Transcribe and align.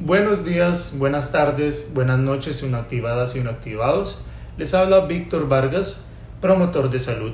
Buenos 0.00 0.44
días, 0.44 0.94
buenas 0.96 1.32
tardes, 1.32 1.90
buenas 1.92 2.20
noches, 2.20 2.62
inactivadas 2.62 3.34
y 3.34 3.40
inactivados. 3.40 4.22
Les 4.56 4.72
habla 4.72 5.06
Víctor 5.06 5.48
Vargas, 5.48 6.06
promotor 6.40 6.88
de 6.88 7.00
salud. 7.00 7.32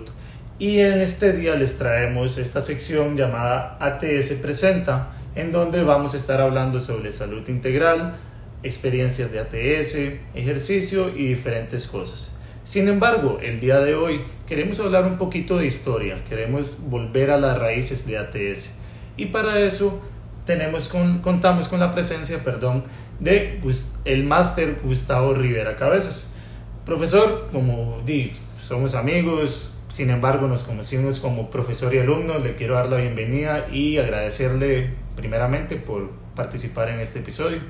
Y 0.59 0.79
en 0.79 1.03
este 1.03 1.35
día 1.35 1.57
les 1.57 1.77
traemos 1.77 2.39
esta 2.39 2.63
sección 2.63 3.19
llamada 3.19 3.77
ATS 3.81 4.33
Presenta, 4.41 5.11
en 5.35 5.53
donde 5.53 5.85
vamos 5.85 6.15
a 6.15 6.17
estar 6.17 6.41
hablando 6.41 6.81
sobre 6.81 7.13
salud 7.13 7.47
integral, 7.51 8.17
experiencias 8.63 9.31
de 9.31 9.41
ATS, 9.41 9.97
ejercicio 10.35 11.11
y 11.15 11.27
diferentes 11.27 11.87
cosas. 11.87 12.39
Sin 12.65 12.89
embargo, 12.89 13.41
el 13.43 13.61
día 13.61 13.81
de 13.81 13.95
hoy 13.95 14.25
queremos 14.47 14.81
hablar 14.81 15.05
un 15.05 15.19
poquito 15.19 15.59
de 15.59 15.67
historia, 15.67 16.25
queremos 16.25 16.79
volver 16.89 17.31
a 17.31 17.37
las 17.37 17.59
raíces 17.59 18.07
de 18.07 18.17
ATS. 18.17 18.77
Y 19.19 19.27
para 19.27 19.61
eso 19.61 20.01
tenemos 20.47 20.89
con, 20.89 21.19
contamos 21.19 21.69
con 21.69 21.81
la 21.81 21.93
presencia 21.93 22.43
perdón, 22.45 22.85
de 23.21 23.61
el 24.05 24.25
máster 24.25 24.81
Gustavo 24.83 25.35
Rivera 25.35 25.77
Cabezas. 25.77 26.35
Profesor, 26.85 27.49
como 27.51 28.03
di, 28.05 28.33
somos 28.61 28.95
amigos, 28.95 29.75
sin 29.89 30.11
embargo 30.11 30.49
nos 30.49 30.65
conocimos 30.65 31.21
como 31.21 31.51
profesor 31.51 31.95
y 31.95 31.99
alumno, 31.99 32.39
le 32.39 32.57
quiero 32.57 32.75
dar 32.75 32.89
la 32.89 32.97
bienvenida 32.97 33.69
y 33.73 33.97
agradecerle 33.97 34.91
primeramente 35.17 35.77
por 35.77 36.11
participar 36.35 36.91
en 36.91 37.01
este 37.01 37.21
episodio. 37.21 37.61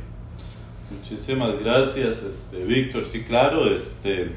Muchísimas 0.91 1.59
gracias, 1.63 2.23
este, 2.23 2.65
Víctor. 2.65 3.07
Sí, 3.07 3.23
claro, 3.23 3.73
este, 3.73 4.31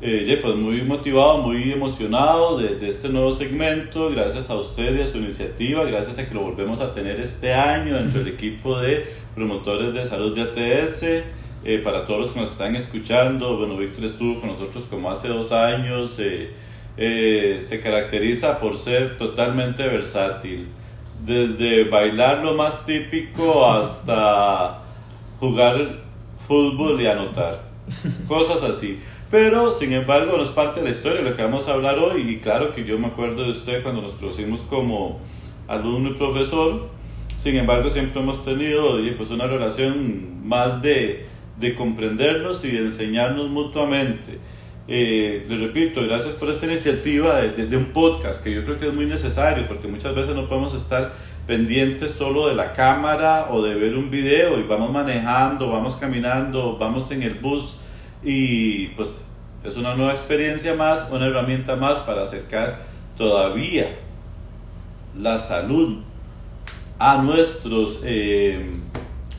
eh, 0.00 0.38
pues 0.42 0.56
muy 0.56 0.82
motivado, 0.82 1.38
muy 1.38 1.72
emocionado 1.72 2.58
de, 2.58 2.76
de, 2.76 2.88
este 2.88 3.08
nuevo 3.08 3.32
segmento, 3.32 4.10
gracias 4.10 4.50
a 4.50 4.56
usted 4.56 4.94
y 4.94 5.02
a 5.02 5.06
su 5.06 5.18
iniciativa, 5.18 5.84
gracias 5.84 6.18
a 6.18 6.28
que 6.28 6.34
lo 6.34 6.42
volvemos 6.42 6.80
a 6.80 6.94
tener 6.94 7.18
este 7.18 7.54
año 7.54 7.94
dentro 7.94 8.20
del 8.20 8.34
equipo 8.34 8.78
de 8.78 9.06
promotores 9.34 9.94
de 9.94 10.04
salud 10.04 10.34
de 10.34 10.42
ATS. 10.42 11.02
Eh, 11.64 11.80
para 11.82 12.04
todos 12.04 12.20
los 12.20 12.30
que 12.30 12.40
nos 12.40 12.52
están 12.52 12.76
escuchando, 12.76 13.56
bueno, 13.56 13.76
Víctor 13.76 14.04
estuvo 14.04 14.40
con 14.40 14.50
nosotros 14.50 14.84
como 14.84 15.10
hace 15.10 15.28
dos 15.28 15.50
años, 15.50 16.20
eh, 16.20 17.58
se 17.60 17.80
caracteriza 17.80 18.60
por 18.60 18.76
ser 18.76 19.18
totalmente 19.18 19.82
versátil, 19.82 20.68
desde 21.24 21.84
bailar 21.88 22.44
lo 22.44 22.54
más 22.54 22.86
típico 22.86 23.68
hasta 23.68 24.82
jugar 25.40 26.04
fútbol 26.46 27.00
y 27.00 27.06
anotar, 27.06 27.64
cosas 28.28 28.62
así. 28.62 29.00
Pero, 29.30 29.74
sin 29.74 29.92
embargo, 29.92 30.36
no 30.36 30.42
es 30.42 30.50
parte 30.50 30.80
de 30.80 30.84
la 30.84 30.90
historia 30.90 31.18
de 31.18 31.30
lo 31.30 31.36
que 31.36 31.42
vamos 31.42 31.68
a 31.68 31.72
hablar 31.72 31.98
hoy. 31.98 32.22
Y 32.22 32.38
claro 32.38 32.72
que 32.72 32.84
yo 32.84 32.98
me 32.98 33.08
acuerdo 33.08 33.42
de 33.42 33.50
usted 33.50 33.82
cuando 33.82 34.02
nos 34.02 34.12
conocimos 34.12 34.62
como 34.62 35.20
alumno 35.66 36.10
y 36.10 36.14
profesor. 36.14 36.88
Sin 37.26 37.56
embargo, 37.56 37.90
siempre 37.90 38.20
hemos 38.20 38.44
tenido 38.44 38.98
pues, 39.16 39.30
una 39.30 39.46
relación 39.46 40.46
más 40.46 40.80
de, 40.80 41.26
de 41.58 41.74
comprendernos 41.74 42.64
y 42.64 42.70
de 42.70 42.78
enseñarnos 42.78 43.48
mutuamente. 43.48 44.38
Eh, 44.88 45.44
les 45.48 45.60
repito, 45.60 46.00
gracias 46.02 46.36
por 46.36 46.48
esta 46.48 46.66
iniciativa 46.66 47.40
de, 47.40 47.66
de, 47.66 47.76
un 47.76 47.86
podcast 47.86 48.44
que 48.44 48.54
yo 48.54 48.64
creo 48.64 48.78
que 48.78 48.86
es 48.86 48.94
muy 48.94 49.06
necesario 49.06 49.66
porque 49.66 49.88
muchas 49.88 50.14
veces 50.14 50.36
no 50.36 50.48
podemos 50.48 50.74
estar 50.74 51.12
pendientes 51.44 52.12
solo 52.12 52.46
de 52.46 52.54
la 52.54 52.72
cámara 52.72 53.48
o 53.50 53.62
de 53.62 53.74
ver 53.74 53.96
un 53.96 54.10
video 54.10 54.60
y 54.60 54.62
vamos 54.62 54.92
manejando, 54.92 55.70
vamos 55.70 55.96
caminando, 55.96 56.78
vamos 56.78 57.10
en 57.10 57.24
el 57.24 57.34
bus 57.34 57.80
y 58.28 58.88
pues 58.96 59.28
es 59.62 59.76
una 59.76 59.94
nueva 59.94 60.10
experiencia 60.10 60.74
más, 60.74 61.08
una 61.12 61.28
herramienta 61.28 61.76
más 61.76 62.00
para 62.00 62.24
acercar 62.24 62.80
todavía 63.16 63.86
la 65.16 65.38
salud 65.38 65.98
a 66.98 67.22
nuestros 67.22 68.00
eh, 68.04 68.66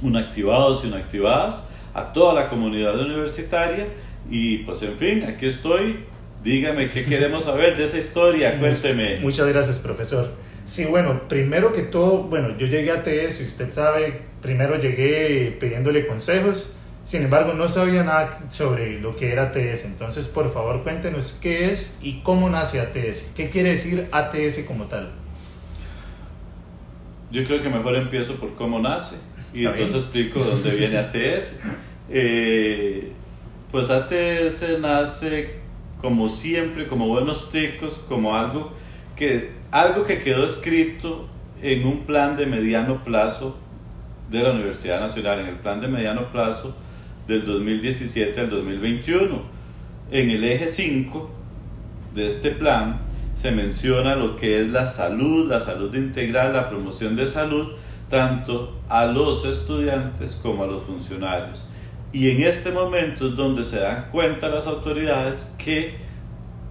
unactivados 0.01 0.85
y 0.85 0.87
unactivadas, 0.87 1.65
a 1.93 2.13
toda 2.13 2.33
la 2.33 2.47
comunidad 2.47 2.97
universitaria 2.97 3.87
y 4.31 4.59
pues 4.59 4.81
en 4.83 4.97
fin, 4.97 5.23
aquí 5.25 5.47
estoy. 5.47 6.05
Dígame 6.41 6.89
qué 6.89 7.03
queremos 7.09 7.43
saber 7.43 7.75
de 7.75 7.83
esa 7.83 7.97
historia, 7.97 8.57
cuénteme. 8.57 9.19
Muchas 9.19 9.49
gracias, 9.49 9.79
profesor. 9.79 10.31
Sí, 10.63 10.85
bueno, 10.85 11.27
primero 11.27 11.73
que 11.73 11.81
todo, 11.81 12.23
bueno, 12.23 12.57
yo 12.57 12.67
llegué 12.67 12.91
a 12.91 13.03
TS 13.03 13.41
y 13.41 13.43
usted 13.43 13.69
sabe, 13.69 14.21
primero 14.41 14.77
llegué 14.77 15.57
pidiéndole 15.59 16.07
consejos 16.07 16.77
sin 17.07 17.23
embargo, 17.23 17.53
no 17.53 17.69
sabía 17.69 18.03
nada 18.03 18.37
sobre 18.49 18.99
lo 18.99 19.15
que 19.15 19.31
era 19.31 19.43
ATS. 19.43 19.85
Entonces, 19.85 20.27
por 20.27 20.51
favor, 20.51 20.83
cuéntenos 20.83 21.39
qué 21.41 21.71
es 21.71 21.99
y 22.01 22.19
cómo 22.19 22.49
nace 22.49 22.81
ATS. 22.81 23.31
¿Qué 23.33 23.49
quiere 23.49 23.69
decir 23.69 24.09
ATS 24.11 24.65
como 24.67 24.87
tal? 24.87 25.13
Yo 27.31 27.45
creo 27.45 27.61
que 27.61 27.69
mejor 27.69 27.95
empiezo 27.95 28.35
por 28.35 28.55
cómo 28.55 28.79
nace 28.79 29.15
y 29.53 29.65
entonces 29.65 29.95
explico 29.95 30.41
dónde 30.41 30.71
viene 30.71 30.97
ATS. 30.97 31.61
Eh, 32.09 33.13
pues 33.71 33.89
ATS 33.89 34.77
nace 34.81 35.61
como 35.99 36.27
siempre, 36.27 36.87
como 36.87 37.07
buenos 37.07 37.51
ticos, 37.51 37.99
como 37.99 38.35
algo 38.35 38.73
que, 39.15 39.53
algo 39.71 40.03
que 40.03 40.19
quedó 40.19 40.43
escrito 40.43 41.29
en 41.61 41.87
un 41.87 42.05
plan 42.05 42.35
de 42.35 42.47
mediano 42.47 43.01
plazo 43.05 43.57
de 44.29 44.43
la 44.43 44.51
Universidad 44.51 44.99
Nacional, 44.99 45.39
en 45.39 45.45
el 45.45 45.59
plan 45.59 45.79
de 45.79 45.87
mediano 45.87 46.29
plazo 46.31 46.75
del 47.27 47.45
2017 47.45 48.39
al 48.39 48.49
2021. 48.49 49.41
En 50.11 50.29
el 50.29 50.43
eje 50.43 50.67
5 50.67 51.29
de 52.15 52.27
este 52.27 52.51
plan 52.51 53.01
se 53.33 53.51
menciona 53.51 54.15
lo 54.15 54.35
que 54.35 54.61
es 54.61 54.71
la 54.71 54.87
salud, 54.87 55.47
la 55.49 55.59
salud 55.59 55.93
integral, 55.93 56.53
la 56.53 56.69
promoción 56.69 57.15
de 57.15 57.27
salud, 57.27 57.73
tanto 58.09 58.79
a 58.89 59.05
los 59.05 59.45
estudiantes 59.45 60.39
como 60.41 60.63
a 60.63 60.67
los 60.67 60.83
funcionarios. 60.83 61.69
Y 62.13 62.31
en 62.31 62.43
este 62.43 62.71
momento 62.71 63.27
es 63.27 63.35
donde 63.35 63.63
se 63.63 63.79
dan 63.79 64.07
cuenta 64.11 64.47
las 64.47 64.65
autoridades 64.65 65.53
que 65.57 65.95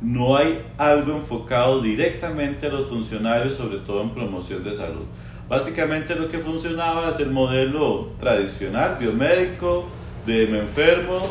no 0.01 0.37
hay 0.37 0.65
algo 0.79 1.13
enfocado 1.13 1.83
directamente 1.83 2.67
a 2.67 2.71
los 2.71 2.89
funcionarios, 2.89 3.55
sobre 3.55 3.79
todo 3.79 4.03
en 4.03 4.11
promoción 4.11 4.65
de 4.65 4.73
salud. 4.73 5.05
Básicamente 5.49 6.17
lo 6.17 6.29
que 6.29 6.39
funcionaba 6.39 7.11
es 7.11 7.21
el 7.21 7.31
modelo 7.31 8.09
tradicional, 8.19 8.97
biomédico, 8.99 9.87
de 10.27 10.47
me 10.47 10.59
enfermo, 10.59 11.31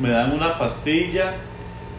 me 0.00 0.10
dan 0.10 0.32
una 0.32 0.58
pastilla, 0.58 1.34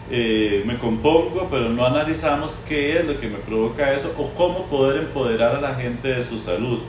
eh, 0.10 0.64
me 0.66 0.78
compongo, 0.78 1.50
pero 1.52 1.70
no 1.70 1.86
analizamos 1.86 2.64
qué 2.68 2.98
es 2.98 3.06
lo 3.06 3.20
que 3.20 3.28
me 3.28 3.38
provoca 3.40 3.94
eso 3.94 4.14
o 4.18 4.34
cómo 4.34 4.66
poder 4.68 5.02
empoderar 5.04 5.56
a 5.56 5.62
la 5.62 5.76
gente 5.76 6.08
de 6.08 6.22
su 6.22 6.40
salud. 6.40 6.80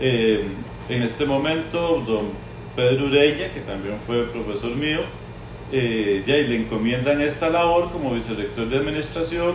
Eh, 0.00 0.44
en 0.88 1.02
este 1.02 1.24
momento, 1.24 2.02
don 2.06 2.30
Pedro 2.74 3.06
Ureña, 3.06 3.52
que 3.52 3.60
también 3.60 3.96
fue 4.04 4.24
profesor 4.24 4.74
mío, 4.74 5.00
eh, 5.70 6.24
ya 6.26 6.34
le 6.34 6.56
encomiendan 6.56 7.20
esta 7.20 7.50
labor 7.50 7.90
como 7.90 8.12
vicerrector 8.12 8.68
de 8.68 8.78
administración 8.78 9.54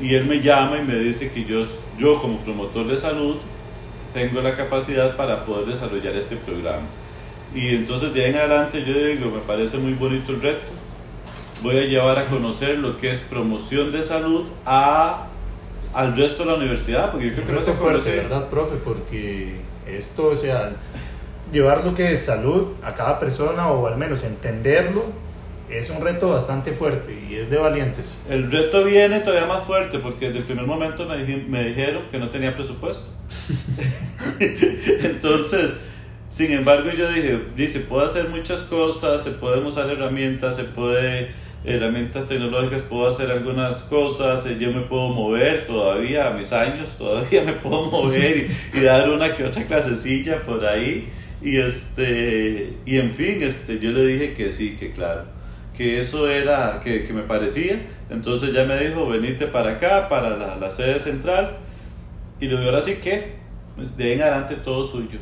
y 0.00 0.14
él 0.14 0.24
me 0.24 0.40
llama 0.40 0.78
y 0.78 0.82
me 0.82 0.94
dice 0.94 1.32
que 1.32 1.44
yo, 1.44 1.62
yo 1.98 2.20
como 2.20 2.38
promotor 2.38 2.86
de 2.86 2.96
salud 2.96 3.36
tengo 4.14 4.40
la 4.40 4.54
capacidad 4.54 5.16
para 5.16 5.44
poder 5.44 5.66
desarrollar 5.66 6.14
este 6.16 6.36
programa. 6.36 6.86
Y 7.54 7.74
entonces 7.76 8.14
de 8.14 8.24
ahí 8.24 8.30
en 8.30 8.36
adelante 8.36 8.82
yo 8.84 8.94
digo, 8.94 9.30
me 9.30 9.40
parece 9.40 9.78
muy 9.78 9.94
bonito 9.94 10.32
el 10.32 10.40
reto. 10.40 10.72
Voy 11.62 11.78
a 11.78 11.82
llevar 11.82 12.18
a 12.18 12.26
conocer 12.26 12.78
lo 12.78 12.96
que 12.96 13.10
es 13.10 13.20
promoción 13.20 13.92
de 13.92 14.02
salud 14.02 14.46
a, 14.64 15.28
al 15.92 16.16
resto 16.16 16.44
de 16.44 16.50
la 16.50 16.56
universidad, 16.56 17.10
porque 17.10 17.28
yo 17.28 17.34
creo 17.34 17.46
que 17.46 17.52
no 17.52 17.62
se 17.62 17.72
fuerte, 17.72 18.16
¿verdad, 18.16 18.48
profe? 18.48 18.76
Porque 18.76 19.60
esto, 19.86 20.28
o 20.28 20.36
sea, 20.36 20.72
llevar 21.52 21.84
lo 21.84 21.94
que 21.94 22.12
es 22.12 22.24
salud 22.24 22.68
a 22.82 22.94
cada 22.94 23.18
persona 23.18 23.68
o 23.68 23.86
al 23.86 23.96
menos 23.96 24.24
entenderlo 24.24 25.04
es 25.68 25.90
un 25.90 26.02
reto 26.02 26.28
bastante 26.30 26.72
fuerte 26.72 27.16
y 27.30 27.36
es 27.36 27.50
de 27.50 27.58
valientes. 27.58 28.26
El 28.28 28.50
reto 28.50 28.84
viene 28.84 29.20
todavía 29.20 29.46
más 29.46 29.64
fuerte 29.64 29.98
porque 29.98 30.26
desde 30.26 30.40
el 30.40 30.44
primer 30.44 30.66
momento 30.66 31.06
me, 31.06 31.16
me 31.24 31.64
dijeron 31.64 32.04
que 32.10 32.18
no 32.18 32.30
tenía 32.30 32.54
presupuesto. 32.54 33.10
Entonces, 34.40 35.76
sin 36.32 36.50
embargo, 36.50 36.88
yo 36.90 37.12
dije, 37.12 37.38
dice, 37.54 37.80
puedo 37.80 38.06
hacer 38.06 38.30
muchas 38.30 38.60
cosas, 38.60 39.22
se 39.22 39.32
pueden 39.32 39.66
usar 39.66 39.90
herramientas, 39.90 40.56
se 40.56 40.64
puede 40.64 41.30
herramientas 41.62 42.26
tecnológicas, 42.26 42.80
puedo 42.80 43.06
hacer 43.06 43.30
algunas 43.30 43.82
cosas, 43.82 44.46
eh, 44.46 44.56
yo 44.58 44.72
me 44.72 44.80
puedo 44.80 45.10
mover 45.10 45.66
todavía, 45.66 46.28
a 46.28 46.30
mis 46.30 46.54
años 46.54 46.96
todavía 46.98 47.44
me 47.44 47.52
puedo 47.52 47.90
mover 47.90 48.48
y, 48.72 48.80
dar 48.80 49.10
una 49.10 49.36
que 49.36 49.44
otra 49.44 49.66
clasecilla 49.66 50.42
por 50.42 50.64
ahí. 50.64 51.10
Y 51.42 51.58
este, 51.58 52.78
y 52.86 52.96
en 52.96 53.12
fin, 53.12 53.42
este, 53.42 53.78
yo 53.78 53.90
le 53.90 54.06
dije 54.06 54.32
que 54.32 54.52
sí, 54.52 54.78
que 54.80 54.92
claro, 54.92 55.24
que 55.76 56.00
eso 56.00 56.30
era, 56.30 56.80
que, 56.82 57.06
me 57.12 57.24
parecía. 57.24 57.78
Entonces 58.08 58.54
ya 58.54 58.64
me 58.64 58.78
dijo, 58.78 59.06
venite 59.06 59.48
para 59.48 59.72
acá, 59.72 60.08
para 60.08 60.38
la, 60.38 60.56
la 60.56 60.70
sede 60.70 60.98
central. 60.98 61.58
Y 62.40 62.46
le 62.46 62.52
digo, 62.52 62.70
ahora 62.70 62.80
sí 62.80 62.94
que, 63.04 63.34
pues, 63.76 63.98
de 63.98 64.14
en 64.14 64.22
adelante 64.22 64.54
todo 64.54 64.86
suyo 64.86 65.18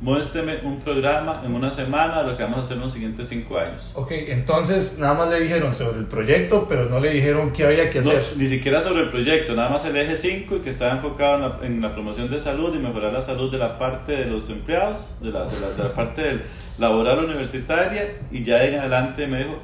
muéstreme 0.00 0.58
un 0.64 0.78
programa 0.78 1.42
en 1.44 1.54
una 1.54 1.70
semana 1.70 2.22
lo 2.22 2.36
que 2.36 2.42
vamos 2.42 2.58
a 2.58 2.62
hacer 2.62 2.76
en 2.76 2.82
los 2.82 2.92
siguientes 2.92 3.28
cinco 3.28 3.58
años. 3.58 3.92
Ok, 3.94 4.10
entonces 4.12 4.98
nada 4.98 5.14
más 5.14 5.30
le 5.30 5.40
dijeron 5.40 5.74
sobre 5.74 5.98
el 5.98 6.06
proyecto, 6.06 6.66
pero 6.68 6.86
no 6.86 7.00
le 7.00 7.10
dijeron 7.10 7.52
qué 7.52 7.64
había 7.64 7.90
que 7.90 8.00
hacer. 8.00 8.22
ni 8.36 8.46
siquiera 8.46 8.80
sobre 8.80 9.02
el 9.02 9.10
proyecto, 9.10 9.54
nada 9.54 9.70
más 9.70 9.84
el 9.84 9.96
eje 9.96 10.16
5 10.16 10.56
y 10.56 10.58
que 10.60 10.70
estaba 10.70 10.92
enfocado 10.92 11.62
en 11.62 11.80
la, 11.80 11.92
promoción 11.92 12.28
de 12.28 12.38
salud 12.38 12.74
y 12.74 12.78
mejorar 12.78 13.12
la 13.12 13.20
salud 13.20 13.50
de 13.50 13.58
la 13.58 13.78
parte 13.78 14.12
de 14.12 14.26
los 14.26 14.50
empleados, 14.50 15.16
de 15.20 15.30
la, 15.30 15.44
de 15.44 15.82
la, 15.82 15.88
parte 15.94 16.40
laboral 16.78 17.24
universitaria 17.24 18.16
y 18.32 18.42
ya 18.42 18.64
en 18.64 18.80
adelante 18.80 19.26
me 19.26 19.38
dijo, 19.38 19.58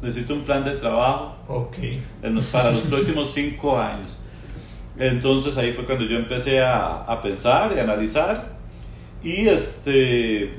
necesito 0.00 0.34
un 0.34 0.42
plan 0.42 0.64
de 0.64 0.72
trabajo 0.72 1.36
okay. 1.48 2.02
para 2.52 2.70
los 2.70 2.82
próximos 2.82 3.32
cinco 3.34 3.78
años. 3.78 4.22
Entonces 4.98 5.58
ahí 5.58 5.72
fue 5.72 5.84
cuando 5.84 6.04
yo 6.06 6.16
empecé 6.16 6.62
a, 6.62 7.02
a 7.02 7.20
pensar 7.20 7.74
y 7.76 7.80
analizar 7.80 8.55
y 9.22 9.48
este 9.48 10.54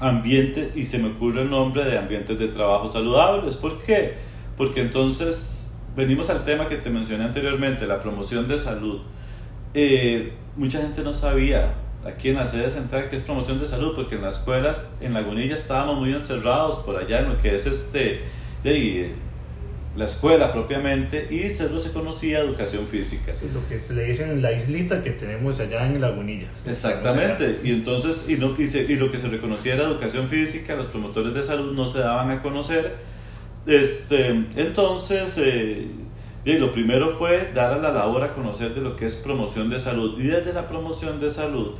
ambiente 0.00 0.72
y 0.74 0.84
se 0.84 0.98
me 0.98 1.08
ocurre 1.08 1.42
el 1.42 1.50
nombre 1.50 1.84
de 1.84 1.98
ambientes 1.98 2.38
de 2.38 2.48
trabajo 2.48 2.88
saludables. 2.88 3.56
¿Por 3.56 3.82
qué? 3.82 4.14
Porque 4.56 4.80
entonces 4.80 5.72
venimos 5.96 6.30
al 6.30 6.44
tema 6.44 6.68
que 6.68 6.76
te 6.76 6.90
mencioné 6.90 7.24
anteriormente, 7.24 7.86
la 7.86 8.00
promoción 8.00 8.48
de 8.48 8.58
salud. 8.58 9.00
Eh, 9.74 10.32
mucha 10.56 10.80
gente 10.80 11.02
no 11.02 11.14
sabía 11.14 11.74
aquí 12.04 12.30
en 12.30 12.36
la 12.36 12.46
sede 12.46 12.68
central 12.68 13.08
que 13.08 13.16
es 13.16 13.22
promoción 13.22 13.60
de 13.60 13.66
salud, 13.66 13.94
porque 13.94 14.16
en 14.16 14.22
las 14.22 14.38
escuelas 14.38 14.86
en 15.00 15.14
Lagunilla 15.14 15.54
estábamos 15.54 15.98
muy 15.98 16.12
encerrados 16.12 16.76
por 16.76 16.96
allá 16.96 17.20
en 17.20 17.28
lo 17.28 17.38
que 17.38 17.54
es 17.54 17.66
este 17.66 18.22
la 19.94 20.06
escuela 20.06 20.52
propiamente 20.52 21.28
y 21.30 21.50
solo 21.50 21.78
se 21.78 21.92
conocía 21.92 22.40
educación 22.40 22.86
física. 22.86 23.32
Sí, 23.32 23.50
lo 23.52 23.66
que 23.68 23.78
se 23.78 23.94
le 23.94 24.04
dicen 24.04 24.40
la 24.40 24.52
islita 24.52 25.02
que 25.02 25.10
tenemos 25.10 25.60
allá 25.60 25.86
en 25.86 26.00
Lagunilla. 26.00 26.46
Exactamente, 26.66 27.60
y 27.62 27.72
entonces, 27.72 28.24
y, 28.28 28.36
no, 28.36 28.54
y, 28.58 28.62
y, 28.64 28.96
lo 28.96 29.10
que 29.10 29.18
se 29.18 29.28
reconocía 29.28 29.74
era 29.74 29.84
educación 29.84 30.28
física, 30.28 30.74
los 30.76 30.86
promotores 30.86 31.34
de 31.34 31.42
salud 31.42 31.72
no 31.72 31.86
se 31.86 31.98
daban 31.98 32.30
a 32.30 32.40
conocer. 32.40 32.94
Este, 33.66 34.28
entonces, 34.56 35.38
eh, 35.38 35.86
y 36.44 36.54
lo 36.54 36.72
primero 36.72 37.10
fue 37.10 37.50
dar 37.54 37.72
a 37.74 37.78
la 37.78 37.92
labor 37.92 38.24
a 38.24 38.32
conocer 38.32 38.74
de 38.74 38.80
lo 38.80 38.96
que 38.96 39.06
es 39.06 39.16
promoción 39.16 39.70
de 39.70 39.78
salud. 39.78 40.18
Y 40.18 40.24
desde 40.24 40.52
la 40.52 40.66
promoción 40.66 41.20
de 41.20 41.30
salud 41.30 41.72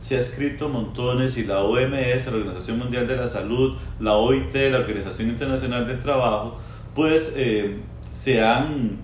se 0.00 0.16
ha 0.16 0.18
escrito 0.18 0.68
montones 0.68 1.38
y 1.38 1.44
la 1.44 1.60
OMS, 1.60 2.26
la 2.26 2.32
Organización 2.32 2.78
Mundial 2.78 3.06
de 3.06 3.16
la 3.16 3.26
Salud, 3.26 3.76
la 3.98 4.14
OIT, 4.14 4.54
la 4.70 4.78
Organización 4.78 5.28
Internacional 5.28 5.86
del 5.86 6.00
Trabajo, 6.00 6.58
pues 6.94 7.34
eh, 7.36 7.78
se, 8.10 8.42
han, 8.42 8.98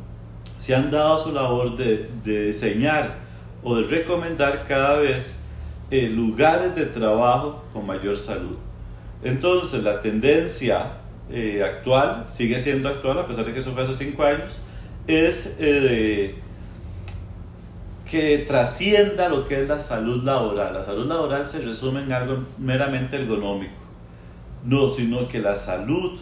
se 0.56 0.74
han 0.74 0.90
dado 0.90 1.18
su 1.18 1.32
labor 1.32 1.76
de, 1.76 2.08
de 2.24 2.46
diseñar 2.46 3.16
o 3.62 3.76
de 3.76 3.86
recomendar 3.86 4.64
cada 4.66 4.98
vez 4.98 5.36
eh, 5.90 6.08
lugares 6.08 6.74
de 6.74 6.86
trabajo 6.86 7.64
con 7.72 7.86
mayor 7.86 8.16
salud. 8.16 8.56
Entonces 9.22 9.82
la 9.82 10.00
tendencia 10.00 10.98
eh, 11.30 11.62
actual, 11.64 12.24
sigue 12.26 12.58
siendo 12.58 12.88
actual 12.88 13.18
a 13.18 13.26
pesar 13.26 13.44
de 13.44 13.52
que 13.52 13.60
eso 13.60 13.72
fue 13.72 13.82
hace 13.82 13.94
cinco 13.94 14.24
años, 14.24 14.58
es 15.06 15.56
que 18.10 18.44
trascienda 18.46 19.28
lo 19.28 19.46
que 19.46 19.62
es 19.62 19.68
la 19.68 19.80
salud 19.80 20.22
laboral. 20.22 20.74
La 20.74 20.82
salud 20.82 21.06
laboral 21.06 21.46
se 21.46 21.60
resume 21.60 22.02
en 22.02 22.12
algo 22.12 22.38
meramente 22.58 23.16
ergonómico. 23.16 23.74
No, 24.64 24.88
sino 24.88 25.28
que 25.28 25.40
la 25.40 25.56
salud 25.56 26.18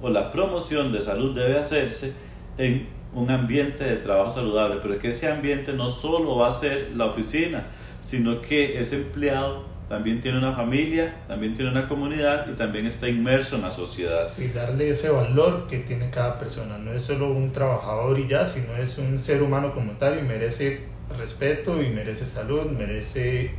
o 0.00 0.08
la 0.10 0.30
promoción 0.30 0.92
de 0.92 1.02
salud 1.02 1.34
debe 1.34 1.58
hacerse 1.58 2.12
en 2.56 2.86
un 3.14 3.30
ambiente 3.30 3.84
de 3.84 3.96
trabajo 3.96 4.30
saludable, 4.30 4.80
pero 4.82 4.98
que 4.98 5.08
ese 5.08 5.28
ambiente 5.28 5.72
no 5.72 5.90
solo 5.90 6.36
va 6.36 6.48
a 6.48 6.52
ser 6.52 6.92
la 6.94 7.06
oficina, 7.06 7.66
sino 8.00 8.40
que 8.40 8.80
ese 8.80 8.96
empleado 8.96 9.64
también 9.88 10.20
tiene 10.20 10.36
una 10.38 10.54
familia, 10.54 11.16
también 11.26 11.54
tiene 11.54 11.70
una 11.70 11.88
comunidad 11.88 12.46
y 12.48 12.52
también 12.52 12.84
está 12.84 13.08
inmerso 13.08 13.56
en 13.56 13.62
la 13.62 13.70
sociedad. 13.70 14.28
Sí, 14.28 14.48
darle 14.48 14.90
ese 14.90 15.08
valor 15.08 15.66
que 15.66 15.78
tiene 15.78 16.10
cada 16.10 16.38
persona, 16.38 16.76
no 16.76 16.92
es 16.92 17.02
solo 17.02 17.30
un 17.30 17.52
trabajador 17.52 18.18
y 18.18 18.28
ya, 18.28 18.44
sino 18.44 18.76
es 18.76 18.98
un 18.98 19.18
ser 19.18 19.42
humano 19.42 19.72
como 19.72 19.92
tal 19.92 20.18
y 20.18 20.22
merece 20.22 20.82
respeto 21.16 21.82
y 21.82 21.88
merece 21.88 22.26
salud, 22.26 22.66
merece 22.66 23.52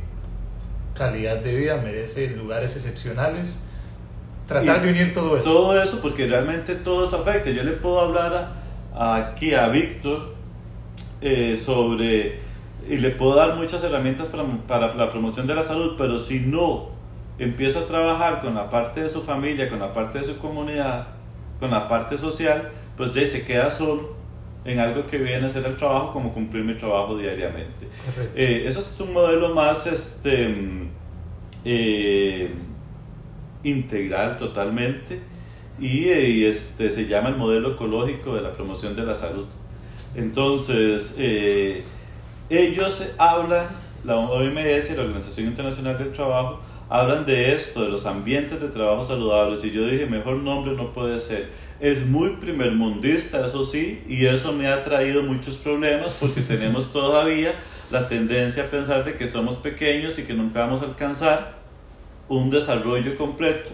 calidad 0.94 1.38
de 1.38 1.54
vida, 1.54 1.78
merece 1.78 2.30
lugares 2.30 2.76
excepcionales 2.76 3.69
tratar 4.50 4.82
de 4.82 4.90
unir 4.90 5.14
todo 5.14 5.36
eso. 5.36 5.52
Todo 5.52 5.82
eso, 5.82 6.00
porque 6.00 6.26
realmente 6.26 6.74
todo 6.74 7.04
eso 7.06 7.18
afecta. 7.18 7.50
Yo 7.50 7.62
le 7.62 7.72
puedo 7.72 8.00
hablar 8.00 8.48
aquí 8.94 9.54
a 9.54 9.68
Víctor 9.68 10.34
eh, 11.20 11.56
sobre, 11.56 12.40
y 12.88 12.96
le 12.96 13.10
puedo 13.10 13.36
dar 13.36 13.54
muchas 13.54 13.82
herramientas 13.84 14.26
para, 14.26 14.44
para 14.66 14.94
la 14.94 15.08
promoción 15.08 15.46
de 15.46 15.54
la 15.54 15.62
salud, 15.62 15.94
pero 15.96 16.18
si 16.18 16.40
no 16.40 16.88
empiezo 17.38 17.80
a 17.80 17.86
trabajar 17.86 18.40
con 18.40 18.54
la 18.54 18.68
parte 18.68 19.02
de 19.02 19.08
su 19.08 19.22
familia, 19.22 19.68
con 19.68 19.78
la 19.78 19.92
parte 19.92 20.18
de 20.18 20.24
su 20.24 20.38
comunidad, 20.38 21.06
con 21.60 21.70
la 21.70 21.86
parte 21.86 22.18
social, 22.18 22.70
pues 22.96 23.12
se 23.12 23.44
queda 23.44 23.70
solo 23.70 24.14
en 24.64 24.80
algo 24.80 25.06
que 25.06 25.18
viene 25.18 25.46
a 25.46 25.50
ser 25.50 25.64
el 25.64 25.76
trabajo 25.76 26.12
como 26.12 26.32
cumplir 26.34 26.64
mi 26.64 26.74
trabajo 26.74 27.16
diariamente. 27.16 27.86
Eh, 28.34 28.64
eso 28.66 28.80
es 28.80 29.00
un 29.00 29.12
modelo 29.12 29.54
más 29.54 29.86
este, 29.86 30.54
eh, 31.64 32.52
integral 33.62 34.36
totalmente 34.36 35.20
y, 35.80 36.44
este, 36.44 36.90
se 36.90 37.06
llama 37.06 37.30
el 37.30 37.36
modelo 37.36 37.72
ecológico 37.72 38.34
de 38.34 38.42
la 38.42 38.52
promoción 38.52 38.94
de 38.94 39.04
la 39.04 39.14
salud. 39.14 39.46
Entonces, 40.14 41.14
eh, 41.18 41.82
ellos 42.50 43.02
hablan, 43.16 43.66
la 44.04 44.16
OMS, 44.16 44.96
la 44.96 45.02
Organización 45.02 45.46
Internacional 45.46 45.96
del 45.96 46.12
Trabajo, 46.12 46.60
hablan 46.90 47.24
de 47.24 47.54
esto, 47.54 47.82
de 47.82 47.88
los 47.88 48.04
ambientes 48.04 48.60
de 48.60 48.68
trabajo 48.68 49.04
saludables, 49.04 49.64
y 49.64 49.70
yo 49.70 49.86
dije, 49.86 50.06
mejor 50.06 50.36
nombre 50.38 50.74
no 50.74 50.92
puede 50.92 51.18
ser. 51.20 51.48
Es 51.78 52.06
muy 52.06 52.30
primermundista, 52.32 53.46
eso 53.46 53.64
sí, 53.64 54.02
y 54.06 54.26
eso 54.26 54.52
me 54.52 54.66
ha 54.66 54.82
traído 54.82 55.22
muchos 55.22 55.56
problemas 55.56 56.14
porque 56.20 56.42
tenemos 56.42 56.92
todavía 56.92 57.54
la 57.90 58.06
tendencia 58.06 58.64
a 58.64 58.66
pensar 58.66 59.04
de 59.04 59.16
que 59.16 59.26
somos 59.26 59.56
pequeños 59.56 60.18
y 60.18 60.24
que 60.24 60.34
nunca 60.34 60.60
vamos 60.60 60.82
a 60.82 60.86
alcanzar 60.86 61.59
un 62.30 62.48
desarrollo 62.48 63.18
completo. 63.18 63.72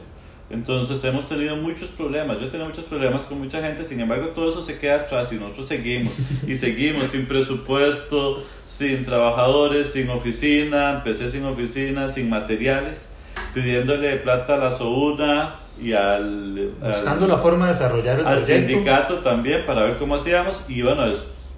Entonces 0.48 1.02
hemos 1.04 1.28
tenido 1.28 1.56
muchos 1.56 1.90
problemas, 1.90 2.38
yo 2.38 2.46
he 2.46 2.48
tenido 2.48 2.68
muchos 2.68 2.84
problemas 2.84 3.22
con 3.22 3.38
mucha 3.38 3.60
gente, 3.60 3.82
sin 3.82 4.00
embargo 4.00 4.28
todo 4.28 4.48
eso 4.48 4.62
se 4.62 4.78
queda 4.78 4.96
atrás 4.96 5.32
y 5.32 5.36
nosotros 5.36 5.66
seguimos. 5.66 6.16
Y 6.46 6.56
seguimos 6.56 7.08
sin 7.08 7.26
presupuesto, 7.26 8.42
sin 8.66 9.04
trabajadores, 9.04 9.92
sin 9.92 10.08
oficina, 10.08 10.94
empecé 10.96 11.28
sin 11.28 11.44
oficina, 11.44 12.08
sin 12.08 12.30
materiales, 12.30 13.08
pidiéndole 13.54 14.16
plata 14.16 14.54
a 14.54 14.58
la 14.58 14.70
SOUNA 14.70 15.56
y 15.82 15.92
al... 15.92 16.70
Buscando 16.80 17.26
la 17.26 17.36
forma 17.36 17.66
de 17.66 17.72
desarrollar 17.72 18.20
el 18.20 18.26
Al 18.26 18.44
sindicato 18.44 19.18
también 19.18 19.66
para 19.66 19.82
ver 19.82 19.98
cómo 19.98 20.14
hacíamos. 20.14 20.64
Y 20.68 20.80
bueno, 20.80 21.04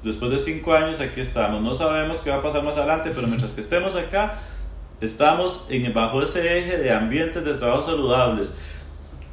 después 0.03 0.31
de 0.31 0.39
cinco 0.39 0.73
años 0.73 1.01
aquí 1.01 1.21
estamos, 1.21 1.63
no 1.63 1.75
sabemos 1.75 2.23
qué 2.23 2.31
va 2.31 2.37
a 2.37 2.43
pasar 2.43 2.65
más 2.65 2.79
adelante, 2.79 3.13
pero 3.15 3.27
mientras 3.27 3.53
que 3.53 3.61
estemos 3.61 3.97
acá 3.97 4.39
Estamos 5.01 5.65
en, 5.69 5.93
bajo 5.95 6.23
ese 6.23 6.59
eje 6.59 6.79
de 6.79 6.91
ambientes 6.91 7.45
de 7.45 7.55
trabajo 7.55 7.83
saludables. 7.83 8.55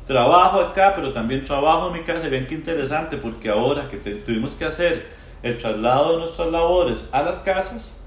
Trabajo 0.05 0.61
acá, 0.61 0.93
pero 0.95 1.11
también 1.11 1.43
trabajo 1.43 1.87
en 1.87 1.93
mi 1.93 2.01
casa. 2.01 2.27
Ven 2.29 2.45
qué 2.45 2.53
interesante, 2.53 3.17
porque 3.17 3.49
ahora 3.49 3.87
que 3.87 3.97
tuvimos 3.97 4.53
que 4.53 4.65
hacer 4.65 5.07
el 5.41 5.57
traslado 5.57 6.13
de 6.13 6.19
nuestras 6.19 6.51
labores 6.51 7.09
a 7.11 7.23
las 7.23 7.39
casas, 7.39 7.99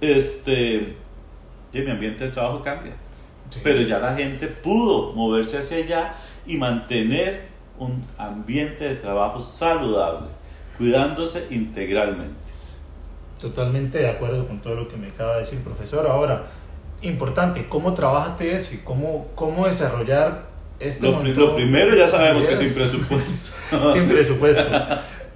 este, 0.00 0.96
y 1.72 1.80
mi 1.80 1.90
ambiente 1.90 2.24
de 2.24 2.30
trabajo 2.30 2.62
cambia. 2.62 2.94
Pero 3.62 3.82
ya 3.82 3.98
la 3.98 4.14
gente 4.14 4.46
pudo 4.46 5.12
moverse 5.12 5.58
hacia 5.58 5.78
allá 5.78 6.14
y 6.46 6.56
mantener 6.56 7.48
un 7.78 8.04
ambiente 8.18 8.84
de 8.84 8.94
trabajo 8.96 9.40
saludable, 9.40 10.28
cuidándose 10.76 11.46
integralmente. 11.50 12.34
Totalmente 13.40 13.98
de 13.98 14.08
acuerdo 14.08 14.46
con 14.46 14.60
todo 14.60 14.74
lo 14.74 14.88
que 14.88 14.96
me 14.96 15.08
acaba 15.08 15.34
de 15.34 15.38
decir, 15.40 15.64
profesor. 15.64 16.06
Ahora, 16.06 16.44
importante, 17.02 17.66
¿cómo 17.68 17.94
trabaja 17.94 18.36
TS? 18.36 18.82
¿Cómo, 18.84 19.28
cómo 19.34 19.66
desarrollar 19.66 20.50
este 20.80 21.06
lo, 21.06 21.22
lo 21.22 21.56
primero 21.56 21.94
ya 21.94 22.08
sabemos 22.08 22.44
que 22.46 22.56
sin 22.56 22.74
presupuesto. 22.74 23.92
sin 23.92 24.08
presupuesto. 24.08 24.64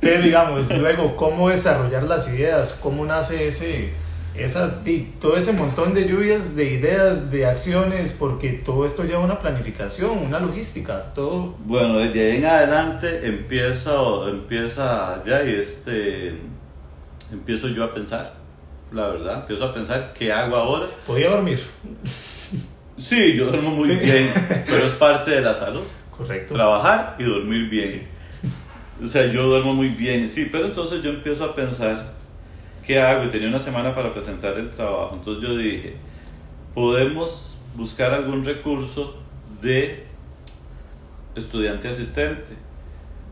Pero 0.00 0.22
digamos, 0.22 0.70
luego, 0.76 1.16
¿cómo 1.16 1.50
desarrollar 1.50 2.04
las 2.04 2.32
ideas? 2.32 2.78
¿Cómo 2.82 3.06
nace 3.06 3.46
ese, 3.46 3.90
esa, 4.34 4.82
todo 5.20 5.36
ese 5.36 5.52
montón 5.52 5.94
de 5.94 6.06
lluvias 6.06 6.56
de 6.56 6.70
ideas, 6.72 7.30
de 7.30 7.46
acciones? 7.46 8.14
Porque 8.18 8.52
todo 8.52 8.86
esto 8.86 9.04
lleva 9.04 9.20
una 9.20 9.38
planificación, 9.38 10.18
una 10.18 10.40
logística, 10.40 11.12
todo. 11.14 11.54
Bueno, 11.64 11.98
desde 11.98 12.32
ahí 12.32 12.36
en 12.38 12.46
adelante 12.46 13.26
empieza, 13.26 13.92
empieza 14.28 15.22
ya 15.24 15.42
y 15.42 15.54
este, 15.54 16.38
empiezo 17.30 17.68
yo 17.68 17.84
a 17.84 17.94
pensar 17.94 18.43
la 18.94 19.08
verdad. 19.08 19.40
Empiezo 19.40 19.64
a 19.64 19.74
pensar, 19.74 20.12
¿qué 20.16 20.32
hago 20.32 20.56
ahora? 20.56 20.86
¿Podía 21.06 21.30
dormir? 21.30 21.60
Sí, 22.96 23.34
yo 23.36 23.46
duermo 23.46 23.70
muy 23.70 23.88
bien, 23.96 24.30
pero 24.66 24.86
es 24.86 24.92
parte 24.92 25.32
de 25.32 25.40
la 25.40 25.52
salud. 25.52 25.82
Correcto. 26.10 26.54
Trabajar 26.54 27.16
y 27.18 27.24
dormir 27.24 27.68
bien. 27.68 28.08
O 29.02 29.06
sea, 29.06 29.26
yo 29.26 29.42
duermo 29.48 29.74
muy 29.74 29.88
bien, 29.88 30.28
sí, 30.28 30.48
pero 30.50 30.66
entonces 30.66 31.02
yo 31.02 31.10
empiezo 31.10 31.44
a 31.44 31.54
pensar, 31.54 31.96
¿qué 32.86 33.00
hago? 33.00 33.24
Y 33.24 33.28
tenía 33.28 33.48
una 33.48 33.58
semana 33.58 33.92
para 33.94 34.12
presentar 34.12 34.56
el 34.56 34.70
trabajo. 34.70 35.16
Entonces 35.16 35.42
yo 35.42 35.56
dije, 35.56 35.96
podemos 36.72 37.56
buscar 37.74 38.14
algún 38.14 38.44
recurso 38.44 39.20
de 39.60 40.06
estudiante 41.34 41.88
asistente. 41.88 42.54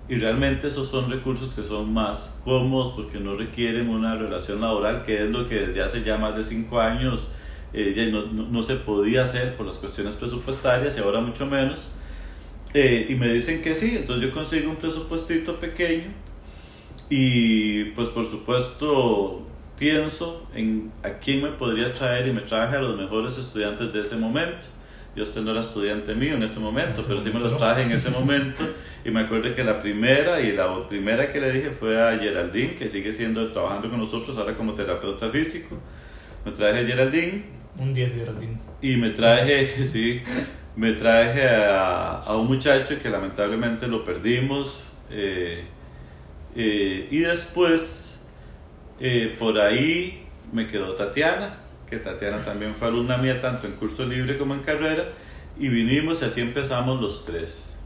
Y 0.09 0.17
realmente 0.17 0.67
esos 0.67 0.89
son 0.89 1.11
recursos 1.11 1.55
que 1.55 1.65
son 1.65 1.93
más 1.93 2.41
cómodos 2.45 2.95
porque 2.95 3.21
no 3.21 3.35
requieren 3.37 3.89
una 3.89 4.17
relación 4.17 4.61
laboral, 4.61 5.05
que 5.05 5.25
es 5.25 5.31
lo 5.31 5.49
que 5.49 5.67
desde 5.67 5.83
hace 5.83 6.03
ya 6.03 6.19
más 6.19 6.37
de 6.37 6.45
cinco 6.45 6.81
años 6.81 7.29
eh, 7.73 7.93
ya 7.97 8.07
no, 8.07 8.27
no, 8.27 8.63
se 8.63 8.77
podía 8.77 9.23
hacer 9.23 9.55
por 9.57 9.65
las 9.65 9.79
cuestiones 9.79 10.17
presupuestarias 10.17 10.97
y 10.97 11.01
ahora 11.01 11.21
mucho 11.21 11.47
menos. 11.47 11.89
Eh, 12.75 13.07
y 13.09 13.15
me 13.15 13.33
dicen 13.33 13.63
que 13.63 13.75
sí, 13.75 13.97
entonces 13.97 14.29
yo 14.29 14.35
consigo 14.35 14.71
un 14.71 14.77
presupuestito 14.77 15.59
pequeño 15.59 16.11
y 17.09 17.85
pues 17.97 18.09
por 18.09 18.25
supuesto 18.25 19.43
pienso 19.79 20.47
en 20.55 20.93
a 21.03 21.11
quién 21.19 21.43
me 21.43 21.51
podría 21.51 21.93
traer 21.93 22.27
y 22.27 22.33
me 22.33 22.41
traje 22.43 22.77
a 22.77 22.81
los 22.81 22.99
mejores 22.99 23.39
estudiantes 23.39 23.93
de 23.93 24.01
ese 24.01 24.17
momento. 24.17 24.69
Yo 25.15 25.25
usted 25.25 25.43
no 25.43 25.51
era 25.51 25.61
estudiante 25.61 26.15
mío 26.15 26.35
en 26.35 26.43
ese 26.43 26.59
momento, 26.59 27.05
pero 27.07 27.21
sí 27.21 27.31
me 27.31 27.41
los 27.41 27.57
traje 27.57 27.83
en 27.83 27.93
ese 27.93 28.11
momento. 28.19 28.65
Y 29.05 29.11
me 29.11 29.21
acuerdo 29.21 29.55
que 29.55 29.63
la 29.63 29.83
primera 29.83 30.41
y 30.41 30.53
la 30.53 30.87
primera 30.89 31.31
que 31.31 31.41
le 31.41 31.53
dije 31.53 31.71
fue 31.71 32.01
a 32.01 32.19
Geraldine, 32.19 32.75
que 32.75 32.89
sigue 32.89 33.13
siendo 33.13 33.51
trabajando 33.51 33.91
con 33.91 33.99
nosotros 33.99 34.37
ahora 34.39 34.57
como 34.57 34.75
terapeuta 34.75 35.29
físico. 35.29 35.79
Me 36.45 36.53
traje 36.53 36.81
a 36.81 36.87
Geraldine. 36.87 37.45
Un 37.79 37.93
10 37.93 38.15
Geraldine. 38.15 38.59
Y 38.81 38.97
me 38.97 39.11
traje, 39.11 39.67
sí, 39.87 40.23
me 40.77 40.93
traje 40.93 41.49
a, 41.49 42.19
a 42.19 42.37
un 42.37 42.47
muchacho 42.47 42.99
que 43.01 43.11
lamentablemente 43.11 43.87
lo 43.87 44.05
perdimos. 44.05 44.81
Eh, 45.11 45.65
eh, 46.55 47.09
y 47.11 47.19
después, 47.21 48.25
eh, 49.01 49.37
por 49.39 49.59
ahí 49.61 50.27
me 50.53 50.67
quedó 50.67 50.95
Tatiana, 50.95 51.59
que 51.93 51.99
Tatiana 51.99 52.39
también 52.39 52.75
fue 52.75 52.89
alumna 52.89 53.19
mía 53.19 53.39
tanto 53.43 53.67
en 53.67 53.75
curso 53.75 54.07
libre 54.07 54.39
como 54.39 54.55
en 54.55 54.61
carrera, 54.61 55.09
y 55.59 55.69
vinimos 55.69 56.23
y 56.23 56.25
así 56.25 56.41
empezamos 56.41 56.99
los 57.03 57.27
tres. 57.27 57.77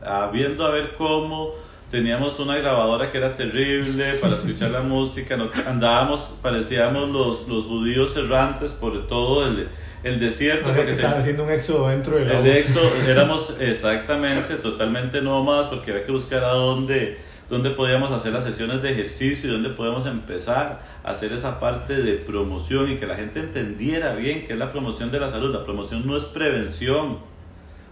Ah, 0.00 0.30
viendo 0.32 0.64
a 0.64 0.70
ver 0.70 0.94
cómo 0.96 1.52
teníamos 1.90 2.38
una 2.38 2.56
grabadora 2.56 3.10
que 3.10 3.18
era 3.18 3.34
terrible 3.34 4.12
para 4.20 4.34
escuchar 4.34 4.70
la 4.70 4.82
música, 4.94 5.36
no, 5.36 5.50
andábamos, 5.66 6.34
parecíamos 6.40 7.10
los, 7.10 7.48
los 7.48 7.64
judíos 7.64 8.16
errantes 8.16 8.74
por 8.74 9.08
todo 9.08 9.48
el, 9.48 9.70
el 10.04 10.20
desierto. 10.20 10.72
Porque 10.72 10.92
estaban 10.92 11.18
haciendo 11.18 11.42
un 11.42 11.50
éxodo 11.50 11.88
dentro 11.88 12.18
del 12.18 12.30
El 12.30 12.46
éxodo, 12.46 12.88
éramos 13.08 13.56
exactamente, 13.58 14.54
totalmente 14.54 15.20
nómadas 15.20 15.66
porque 15.66 15.90
había 15.90 16.04
que 16.04 16.12
buscar 16.12 16.44
a 16.44 16.50
dónde 16.50 17.18
dónde 17.48 17.70
podíamos 17.70 18.10
hacer 18.10 18.32
las 18.32 18.44
sesiones 18.44 18.82
de 18.82 18.92
ejercicio 18.92 19.48
y 19.48 19.52
dónde 19.52 19.70
podemos 19.70 20.06
empezar 20.06 20.82
a 21.04 21.10
hacer 21.10 21.32
esa 21.32 21.60
parte 21.60 21.96
de 21.96 22.14
promoción 22.14 22.90
y 22.90 22.96
que 22.96 23.06
la 23.06 23.16
gente 23.16 23.40
entendiera 23.40 24.14
bien 24.14 24.46
qué 24.46 24.54
es 24.54 24.58
la 24.58 24.72
promoción 24.72 25.10
de 25.10 25.20
la 25.20 25.30
salud. 25.30 25.52
La 25.52 25.64
promoción 25.64 26.06
no 26.06 26.16
es 26.16 26.24
prevención, 26.24 27.18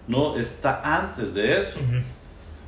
no 0.08 0.36
está 0.36 0.80
antes 0.82 1.34
de 1.34 1.58
eso. 1.58 1.78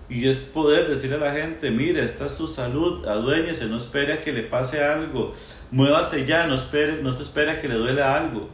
Y 0.08 0.28
es 0.28 0.38
poder 0.38 0.88
decirle 0.88 1.16
a 1.16 1.20
la 1.20 1.32
gente, 1.32 1.72
mire, 1.72 2.04
esta 2.04 2.26
es 2.26 2.32
su 2.32 2.46
salud, 2.46 3.04
aduéñese, 3.06 3.66
no 3.66 3.76
espere 3.76 4.12
a 4.12 4.20
que 4.20 4.32
le 4.32 4.42
pase 4.42 4.84
algo, 4.84 5.34
muévase 5.72 6.24
ya, 6.24 6.46
no, 6.46 6.54
espere, 6.54 7.02
no 7.02 7.10
se 7.10 7.24
espera 7.24 7.52
a 7.52 7.58
que 7.60 7.66
le 7.66 7.74
duele 7.74 8.02
algo. 8.02 8.48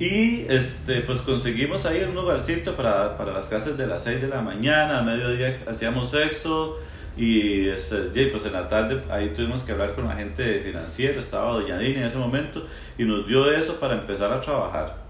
Y 0.00 0.46
este, 0.48 1.02
pues 1.02 1.20
conseguimos 1.20 1.86
ahí 1.86 2.02
un 2.02 2.16
lugarcito 2.16 2.74
para, 2.74 3.16
para 3.16 3.32
las 3.32 3.46
clases 3.46 3.78
de 3.78 3.86
las 3.86 4.02
6 4.02 4.22
de 4.22 4.26
la 4.26 4.42
mañana, 4.42 4.98
a 4.98 5.02
mediodía 5.02 5.54
hacíamos 5.68 6.10
sexo, 6.10 6.78
y 7.16 7.68
este, 7.68 8.26
pues 8.28 8.46
en 8.46 8.54
la 8.54 8.68
tarde 8.68 9.02
ahí 9.10 9.32
tuvimos 9.34 9.62
que 9.62 9.72
hablar 9.72 9.94
con 9.94 10.08
la 10.08 10.16
gente 10.16 10.60
financiera, 10.60 11.18
estaba 11.18 11.52
Doña 11.52 11.78
Dina 11.78 12.00
en 12.00 12.06
ese 12.06 12.18
momento 12.18 12.66
y 12.96 13.04
nos 13.04 13.26
dio 13.26 13.52
eso 13.52 13.78
para 13.78 13.94
empezar 13.94 14.32
a 14.32 14.40
trabajar. 14.40 15.02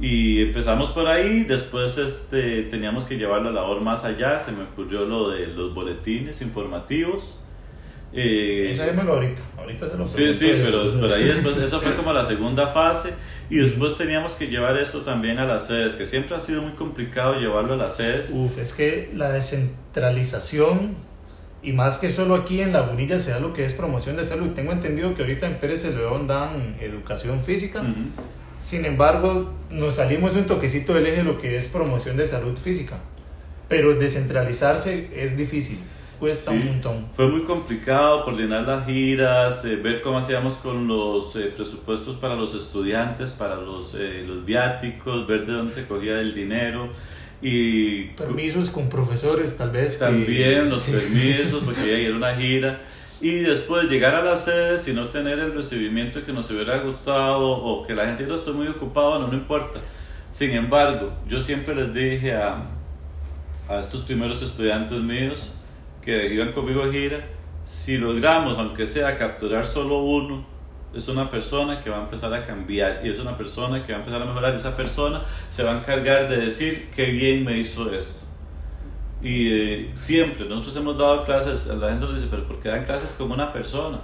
Y 0.00 0.42
empezamos 0.42 0.90
por 0.90 1.08
ahí, 1.08 1.42
después 1.42 1.98
este, 1.98 2.62
teníamos 2.64 3.04
que 3.04 3.16
llevar 3.16 3.42
la 3.42 3.50
labor 3.50 3.80
más 3.80 4.04
allá, 4.04 4.38
se 4.38 4.52
me 4.52 4.62
ocurrió 4.62 5.04
lo 5.04 5.30
de 5.30 5.48
los 5.48 5.74
boletines 5.74 6.40
informativos. 6.40 7.34
Eh, 8.12 8.70
eso 8.70 8.84
ahorita, 8.84 9.42
ahorita 9.58 9.90
se 9.90 9.96
lo 9.98 10.06
Sí, 10.06 10.32
sí, 10.32 10.50
pero, 10.64 10.94
pero 10.98 11.14
ahí 11.14 11.24
después, 11.24 11.56
esa 11.58 11.78
fue 11.80 11.94
como 11.94 12.12
la 12.12 12.24
segunda 12.24 12.68
fase 12.68 13.12
y 13.50 13.56
después 13.56 13.98
teníamos 13.98 14.34
que 14.34 14.46
llevar 14.46 14.78
esto 14.78 15.00
también 15.00 15.38
a 15.40 15.44
las 15.44 15.66
sedes, 15.66 15.94
que 15.94 16.06
siempre 16.06 16.36
ha 16.36 16.40
sido 16.40 16.62
muy 16.62 16.72
complicado 16.72 17.38
llevarlo 17.38 17.74
a 17.74 17.76
las 17.76 17.96
sedes. 17.96 18.30
Uf, 18.32 18.56
es 18.58 18.72
que 18.72 19.10
la 19.14 19.30
descentralización 19.30 20.96
y 21.62 21.72
más 21.72 21.98
que 21.98 22.10
solo 22.10 22.34
aquí 22.34 22.60
en 22.60 22.72
la 22.72 22.82
Bonilla 22.82 23.18
sea 23.18 23.40
lo 23.40 23.52
que 23.52 23.64
es 23.64 23.72
promoción 23.72 24.16
de 24.16 24.24
salud. 24.24 24.50
Tengo 24.54 24.72
entendido 24.72 25.14
que 25.14 25.22
ahorita 25.22 25.46
en 25.46 25.58
Pérez 25.58 25.84
León 25.94 26.26
dan 26.26 26.76
educación 26.80 27.40
física. 27.40 27.82
Sin 28.56 28.84
embargo, 28.84 29.52
nos 29.70 29.96
salimos 29.96 30.36
un 30.36 30.44
toquecito 30.44 30.94
del 30.94 31.06
eje 31.06 31.18
de 31.18 31.24
lo 31.24 31.40
que 31.40 31.56
es 31.56 31.66
promoción 31.66 32.16
de 32.16 32.26
salud 32.26 32.56
física. 32.56 32.98
Pero 33.68 33.94
descentralizarse 33.94 35.10
es 35.14 35.36
difícil, 35.36 35.78
cuesta 36.18 36.52
un 36.52 36.64
montón. 36.64 37.06
Fue 37.14 37.28
muy 37.28 37.42
complicado 37.42 38.24
coordinar 38.24 38.62
las 38.62 38.86
giras, 38.86 39.64
eh, 39.64 39.76
ver 39.76 40.00
cómo 40.00 40.18
hacíamos 40.18 40.54
con 40.54 40.88
los 40.88 41.36
eh, 41.36 41.52
presupuestos 41.54 42.16
para 42.16 42.34
los 42.34 42.54
estudiantes, 42.54 43.32
para 43.32 43.56
los, 43.56 43.94
eh, 43.94 44.24
los 44.26 44.44
viáticos, 44.44 45.26
ver 45.26 45.44
de 45.44 45.52
dónde 45.52 45.72
se 45.72 45.86
cogía 45.86 46.18
el 46.20 46.34
dinero. 46.34 46.88
Y 47.40 48.04
permisos 48.16 48.70
con 48.70 48.88
profesores, 48.88 49.56
tal 49.56 49.70
vez. 49.70 49.98
También 49.98 50.70
los 50.70 50.82
permisos, 50.84 51.62
porque 51.64 51.82
ya 51.82 52.08
era 52.08 52.16
una 52.16 52.34
gira. 52.34 52.80
Y 53.20 53.40
después 53.40 53.90
llegar 53.90 54.14
a 54.14 54.22
las 54.22 54.44
sedes 54.44 54.86
y 54.86 54.92
no 54.92 55.06
tener 55.06 55.38
el 55.40 55.52
recibimiento 55.52 56.24
que 56.24 56.32
nos 56.32 56.50
hubiera 56.50 56.78
gustado 56.78 57.48
o 57.48 57.84
que 57.84 57.94
la 57.94 58.06
gente 58.06 58.24
diga, 58.24 58.36
estoy 58.36 58.54
muy 58.54 58.68
ocupado, 58.68 59.18
no, 59.18 59.26
no 59.26 59.34
importa. 59.34 59.80
Sin 60.30 60.50
embargo, 60.52 61.12
yo 61.26 61.40
siempre 61.40 61.74
les 61.74 61.92
dije 61.92 62.34
a, 62.34 62.62
a 63.68 63.80
estos 63.80 64.02
primeros 64.02 64.40
estudiantes 64.42 65.00
míos 65.00 65.52
que 66.00 66.32
iban 66.32 66.52
conmigo 66.52 66.82
a 66.84 66.92
gira, 66.92 67.18
si 67.66 67.98
logramos, 67.98 68.56
aunque 68.56 68.86
sea 68.86 69.18
capturar 69.18 69.66
solo 69.66 69.98
uno, 69.98 70.46
es 70.94 71.08
una 71.08 71.30
persona 71.30 71.80
que 71.80 71.90
va 71.90 71.98
a 71.98 72.02
empezar 72.02 72.32
a 72.32 72.46
cambiar 72.46 73.00
y 73.04 73.10
es 73.10 73.18
una 73.18 73.36
persona 73.36 73.84
que 73.84 73.92
va 73.92 73.98
a 73.98 74.00
empezar 74.00 74.22
a 74.22 74.24
mejorar. 74.24 74.54
Esa 74.54 74.76
persona 74.76 75.22
se 75.50 75.62
va 75.62 75.72
a 75.72 75.78
encargar 75.78 76.28
de 76.28 76.38
decir 76.38 76.88
qué 76.94 77.06
bien 77.06 77.44
me 77.44 77.58
hizo 77.58 77.92
esto. 77.92 78.20
Y 79.22 79.52
eh, 79.52 79.90
siempre, 79.94 80.48
nosotros 80.48 80.76
hemos 80.76 80.96
dado 80.96 81.24
clases, 81.24 81.66
la 81.66 81.90
gente 81.90 82.06
nos 82.06 82.14
dice, 82.14 82.28
pero 82.30 82.46
¿por 82.46 82.60
qué 82.60 82.68
dan 82.68 82.84
clases 82.84 83.12
como 83.12 83.34
una 83.34 83.52
persona? 83.52 84.00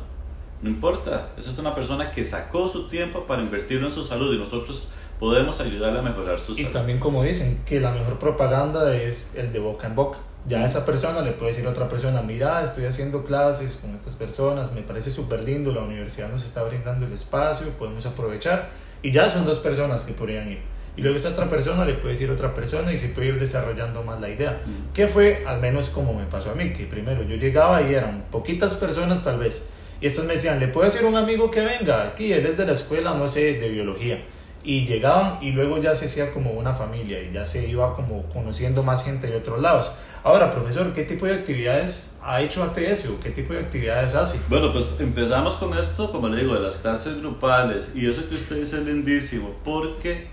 No 0.60 0.68
importa, 0.68 1.30
esa 1.36 1.50
es 1.50 1.58
una 1.58 1.74
persona 1.74 2.10
que 2.10 2.24
sacó 2.24 2.68
su 2.68 2.88
tiempo 2.88 3.24
para 3.24 3.42
invertirlo 3.42 3.86
en 3.86 3.92
su 3.92 4.02
salud 4.02 4.34
y 4.34 4.38
nosotros 4.38 4.88
podemos 5.20 5.60
ayudarle 5.60 6.00
a 6.00 6.02
mejorar 6.02 6.38
su 6.38 6.54
salud. 6.54 6.68
Y 6.68 6.72
también 6.72 6.98
como 6.98 7.22
dicen, 7.22 7.62
que 7.64 7.80
la 7.80 7.92
mejor 7.92 8.18
propaganda 8.18 8.94
es 8.96 9.36
el 9.36 9.52
de 9.52 9.58
boca 9.60 9.86
en 9.86 9.94
boca 9.94 10.18
ya 10.46 10.64
esa 10.64 10.84
persona 10.84 11.22
le 11.22 11.32
puede 11.32 11.52
decir 11.52 11.66
a 11.66 11.70
otra 11.70 11.88
persona, 11.88 12.20
mira, 12.20 12.62
estoy 12.62 12.84
haciendo 12.84 13.24
clases 13.24 13.76
con 13.76 13.94
estas 13.94 14.16
personas, 14.16 14.72
me 14.72 14.82
parece 14.82 15.10
súper 15.10 15.42
lindo, 15.42 15.72
la 15.72 15.82
universidad 15.82 16.28
nos 16.30 16.44
está 16.44 16.62
brindando 16.62 17.06
el 17.06 17.12
espacio, 17.12 17.68
podemos 17.78 18.04
aprovechar, 18.04 18.68
y 19.02 19.10
ya 19.10 19.28
son 19.30 19.46
dos 19.46 19.58
personas 19.60 20.04
que 20.04 20.12
podrían 20.12 20.50
ir. 20.50 20.60
Y 20.96 21.02
luego 21.02 21.16
esa 21.16 21.30
otra 21.30 21.48
persona 21.48 21.84
le 21.84 21.94
puede 21.94 22.12
decir 22.12 22.30
a 22.30 22.34
otra 22.34 22.54
persona 22.54 22.92
y 22.92 22.98
se 22.98 23.08
puede 23.08 23.28
ir 23.28 23.40
desarrollando 23.40 24.04
más 24.04 24.20
la 24.20 24.28
idea. 24.28 24.60
Mm. 24.64 24.92
Que 24.92 25.08
fue 25.08 25.44
al 25.44 25.60
menos 25.60 25.88
como 25.88 26.14
me 26.14 26.24
pasó 26.26 26.52
a 26.52 26.54
mí, 26.54 26.72
que 26.72 26.84
primero 26.84 27.24
yo 27.24 27.34
llegaba 27.36 27.82
y 27.82 27.94
eran 27.94 28.26
poquitas 28.30 28.76
personas 28.76 29.24
tal 29.24 29.38
vez, 29.38 29.70
y 30.00 30.06
estos 30.06 30.24
me 30.24 30.34
decían, 30.34 30.60
le 30.60 30.68
puedo 30.68 30.84
decir 30.84 31.04
a 31.04 31.08
un 31.08 31.16
amigo 31.16 31.50
que 31.50 31.60
venga 31.60 32.04
aquí, 32.04 32.32
él 32.32 32.44
es 32.44 32.58
de 32.58 32.66
la 32.66 32.72
escuela, 32.72 33.14
no 33.14 33.28
sé, 33.28 33.58
de 33.58 33.68
biología 33.70 34.22
y 34.64 34.87
llegaban 34.87 35.42
y 35.42 35.50
luego 35.50 35.78
ya 35.78 35.94
se 35.94 36.06
hacía 36.06 36.33
como 36.33 36.52
una 36.52 36.73
familia 36.73 37.23
y 37.23 37.33
ya 37.33 37.44
se 37.44 37.68
iba 37.68 37.94
como 37.94 38.25
conociendo 38.33 38.83
más 38.83 39.04
gente 39.04 39.26
de 39.26 39.37
otros 39.37 39.61
lados. 39.61 39.94
Ahora, 40.23 40.50
profesor, 40.50 40.94
¿qué 40.94 41.04
tipo 41.04 41.26
de 41.26 41.35
actividades 41.35 42.16
ha 42.23 42.40
hecho 42.40 42.64
ATS 42.64 43.11
o 43.11 43.21
qué 43.21 43.30
tipo 43.30 43.52
de 43.52 43.61
actividades 43.61 44.14
hace? 44.14 44.40
Bueno, 44.49 44.73
pues 44.73 44.87
empezamos 44.99 45.56
con 45.56 45.76
esto, 45.78 46.11
como 46.11 46.28
le 46.28 46.40
digo, 46.40 46.54
de 46.54 46.61
las 46.61 46.78
clases 46.78 47.21
grupales 47.21 47.92
y 47.94 48.09
eso 48.09 48.26
que 48.26 48.35
usted 48.35 48.56
dice 48.56 48.78
es 48.78 48.87
lindísimo 48.87 49.50
porque 49.62 50.28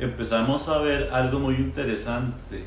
empezamos 0.00 0.68
a 0.68 0.78
ver 0.78 1.10
algo 1.12 1.38
muy 1.38 1.54
interesante 1.54 2.64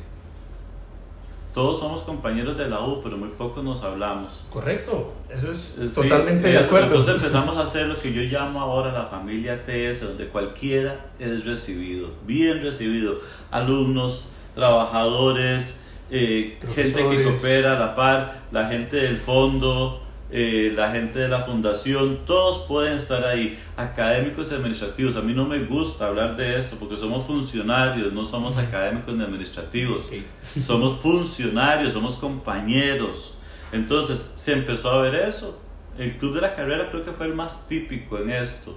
todos 1.54 1.78
somos 1.78 2.02
compañeros 2.02 2.58
de 2.58 2.68
la 2.68 2.80
U, 2.80 3.00
pero 3.02 3.16
muy 3.16 3.28
poco 3.28 3.62
nos 3.62 3.84
hablamos. 3.84 4.44
Correcto, 4.50 5.14
eso 5.30 5.52
es 5.52 5.94
totalmente 5.94 6.48
de 6.48 6.58
acuerdo. 6.58 6.88
Entonces 6.88 7.14
empezamos 7.22 7.56
a 7.56 7.62
hacer 7.62 7.86
lo 7.86 8.00
que 8.00 8.12
yo 8.12 8.22
llamo 8.22 8.60
ahora 8.60 8.92
la 8.92 9.06
familia 9.06 9.64
TS, 9.64 10.00
donde 10.00 10.26
cualquiera 10.26 11.12
es 11.20 11.46
recibido, 11.46 12.10
bien 12.26 12.60
recibido, 12.60 13.18
alumnos, 13.52 14.24
trabajadores, 14.56 15.80
eh, 16.10 16.58
gente 16.74 17.08
que 17.08 17.22
coopera 17.22 17.76
a 17.76 17.78
la 17.78 17.94
par, 17.94 18.42
la 18.50 18.66
gente 18.66 18.96
del 18.96 19.16
fondo, 19.16 20.02
eh, 20.36 20.72
la 20.74 20.90
gente 20.90 21.20
de 21.20 21.28
la 21.28 21.42
fundación, 21.42 22.26
todos 22.26 22.66
pueden 22.66 22.94
estar 22.94 23.24
ahí, 23.24 23.56
académicos 23.76 24.50
y 24.50 24.56
administrativos. 24.56 25.14
A 25.14 25.20
mí 25.20 25.32
no 25.32 25.44
me 25.44 25.60
gusta 25.60 26.08
hablar 26.08 26.34
de 26.34 26.58
esto 26.58 26.74
porque 26.76 26.96
somos 26.96 27.24
funcionarios, 27.24 28.12
no 28.12 28.24
somos 28.24 28.56
académicos 28.56 29.14
ni 29.14 29.22
administrativos, 29.22 30.10
somos 30.60 31.00
funcionarios, 31.00 31.92
somos 31.92 32.16
compañeros. 32.16 33.38
Entonces 33.70 34.32
se 34.34 34.54
empezó 34.54 34.90
a 34.90 35.02
ver 35.02 35.14
eso. 35.14 35.60
El 35.96 36.18
club 36.18 36.34
de 36.34 36.40
la 36.40 36.52
carrera 36.52 36.90
creo 36.90 37.04
que 37.04 37.12
fue 37.12 37.26
el 37.26 37.34
más 37.34 37.68
típico 37.68 38.18
en 38.18 38.30
esto, 38.30 38.76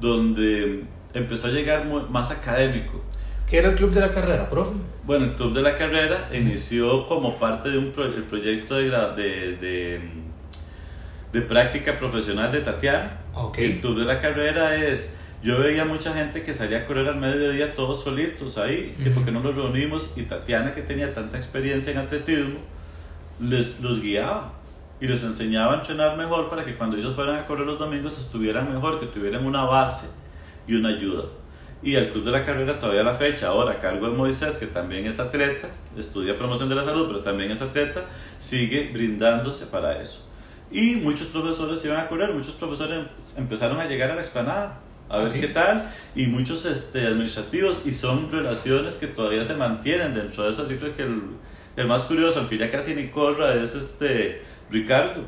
donde 0.00 0.86
empezó 1.14 1.46
a 1.46 1.50
llegar 1.52 1.86
más 2.10 2.32
académico. 2.32 3.00
¿Qué 3.48 3.58
era 3.58 3.68
el 3.68 3.76
Club 3.76 3.92
de 3.92 4.00
la 4.00 4.10
Carrera, 4.10 4.50
profe? 4.50 4.74
Bueno, 5.04 5.26
el 5.26 5.34
Club 5.34 5.54
de 5.54 5.62
la 5.62 5.76
Carrera 5.76 6.28
inició 6.32 7.06
como 7.06 7.38
parte 7.38 7.68
de 7.68 7.78
un 7.78 7.92
el 7.96 8.24
proyecto 8.24 8.74
de, 8.74 8.90
de, 8.90 9.56
de, 9.56 10.00
de, 11.32 11.42
práctica 11.42 11.96
profesional 11.96 12.52
de 12.52 12.60
Tatiana. 12.60 13.18
Okay. 13.34 13.72
El 13.72 13.80
Club 13.80 13.98
de 13.98 14.04
la 14.04 14.20
Carrera 14.20 14.74
es... 14.74 15.14
Yo 15.42 15.60
veía 15.60 15.84
mucha 15.84 16.14
gente 16.14 16.42
que 16.42 16.54
salía 16.54 16.78
a 16.78 16.86
correr 16.86 17.06
al 17.06 17.16
mediodía 17.16 17.74
todos 17.74 18.02
solitos 18.02 18.58
ahí, 18.58 18.96
que 19.02 19.10
porque 19.10 19.30
no 19.30 19.40
nos 19.40 19.54
reunimos 19.54 20.14
y 20.16 20.22
Tatiana 20.22 20.74
que 20.74 20.82
tenía 20.82 21.12
tanta 21.12 21.36
experiencia 21.36 21.92
en 21.92 21.98
atletismo, 21.98 22.58
les 23.40 23.80
los 23.80 24.00
guiaba 24.00 24.54
y 24.98 25.06
les 25.06 25.22
enseñaba 25.22 25.74
a 25.74 25.76
entrenar 25.80 26.16
mejor 26.16 26.48
para 26.48 26.64
que 26.64 26.74
cuando 26.74 26.96
ellos 26.96 27.14
fueran 27.14 27.36
a 27.36 27.46
correr 27.46 27.66
los 27.66 27.78
domingos 27.78 28.18
estuvieran 28.18 28.72
mejor, 28.72 28.98
que 28.98 29.06
tuvieran 29.06 29.44
una 29.44 29.64
base 29.64 30.08
y 30.66 30.74
una 30.74 30.88
ayuda 30.88 31.24
y 31.82 31.94
el 31.94 32.10
Club 32.10 32.24
de 32.24 32.32
la 32.32 32.44
Carrera 32.44 32.80
todavía 32.80 33.02
a 33.02 33.04
la 33.04 33.14
fecha, 33.14 33.48
ahora 33.48 33.72
a 33.72 33.78
cargo 33.78 34.08
de 34.08 34.16
Moisés, 34.16 34.58
que 34.58 34.66
también 34.66 35.06
es 35.06 35.20
atleta, 35.20 35.68
estudia 35.96 36.36
promoción 36.36 36.68
de 36.68 36.74
la 36.74 36.82
salud, 36.82 37.06
pero 37.06 37.20
también 37.20 37.50
es 37.50 37.60
atleta, 37.62 38.04
sigue 38.38 38.90
brindándose 38.92 39.66
para 39.66 40.00
eso. 40.00 40.25
Y 40.70 40.96
muchos 40.96 41.28
profesores 41.28 41.84
iban 41.84 42.00
a 42.00 42.08
correr, 42.08 42.32
muchos 42.32 42.54
profesores 42.54 43.06
empezaron 43.36 43.80
a 43.80 43.86
llegar 43.86 44.10
a 44.10 44.14
la 44.14 44.20
explanada 44.20 44.80
a 45.08 45.18
ver 45.18 45.28
¿Ah, 45.28 45.36
qué 45.40 45.46
tal, 45.48 45.88
y 46.16 46.26
muchos 46.26 46.64
este, 46.66 47.06
administrativos, 47.06 47.82
y 47.84 47.92
son 47.92 48.28
relaciones 48.30 48.96
que 48.96 49.06
todavía 49.06 49.44
se 49.44 49.54
mantienen 49.54 50.14
dentro 50.14 50.42
de 50.42 50.50
esas. 50.50 50.68
Yo 50.68 50.78
creo 50.78 50.96
que 50.96 51.02
el, 51.02 51.22
el 51.76 51.86
más 51.86 52.04
curioso, 52.04 52.40
aunque 52.40 52.58
ya 52.58 52.68
casi 52.70 52.94
ni 52.96 53.08
corra, 53.08 53.54
es 53.54 53.76
este 53.76 54.42
Ricardo 54.68 55.22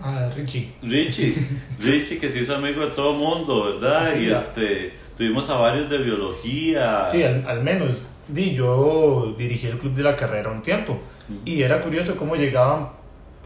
Ah, 0.00 0.28
Richie. 0.36 0.74
Richie, 0.82 1.34
Richie 1.80 2.18
que 2.18 2.28
se 2.28 2.40
hizo 2.40 2.54
amigo 2.54 2.82
de 2.82 2.90
todo 2.90 3.14
mundo, 3.14 3.64
¿verdad? 3.64 4.14
y 4.16 4.30
este, 4.30 4.94
tuvimos 5.16 5.48
a 5.48 5.56
varios 5.56 5.88
de 5.88 5.98
biología. 5.98 7.06
Sí, 7.06 7.22
al, 7.22 7.62
menos. 7.62 8.12
Di, 8.28 8.54
yo 8.54 9.34
dirigí 9.38 9.68
el 9.68 9.78
club 9.78 9.94
de 9.94 10.02
la 10.02 10.16
carrera 10.16 10.50
un 10.50 10.62
tiempo 10.62 11.00
y 11.44 11.62
era 11.62 11.80
curioso 11.80 12.16
cómo 12.16 12.34
llegaban 12.36 12.88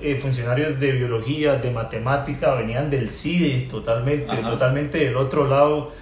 eh, 0.02 0.18
funcionarios 0.20 0.80
de 0.80 0.92
biología, 0.92 1.56
de 1.56 1.70
matemática, 1.70 2.54
venían 2.54 2.90
del 2.90 3.10
CIDE 3.10 3.66
totalmente, 3.68 4.36
totalmente 4.36 4.98
del 4.98 5.16
otro 5.16 5.46
lado 5.46 5.92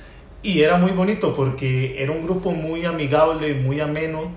y 0.43 0.63
era 0.63 0.77
muy 0.77 0.93
bonito 0.93 1.35
porque 1.35 2.03
era 2.03 2.13
un 2.13 2.23
grupo 2.25 2.53
muy 2.53 2.85
amigable, 2.85 3.55
muy 3.55 3.81
ameno 3.81 4.33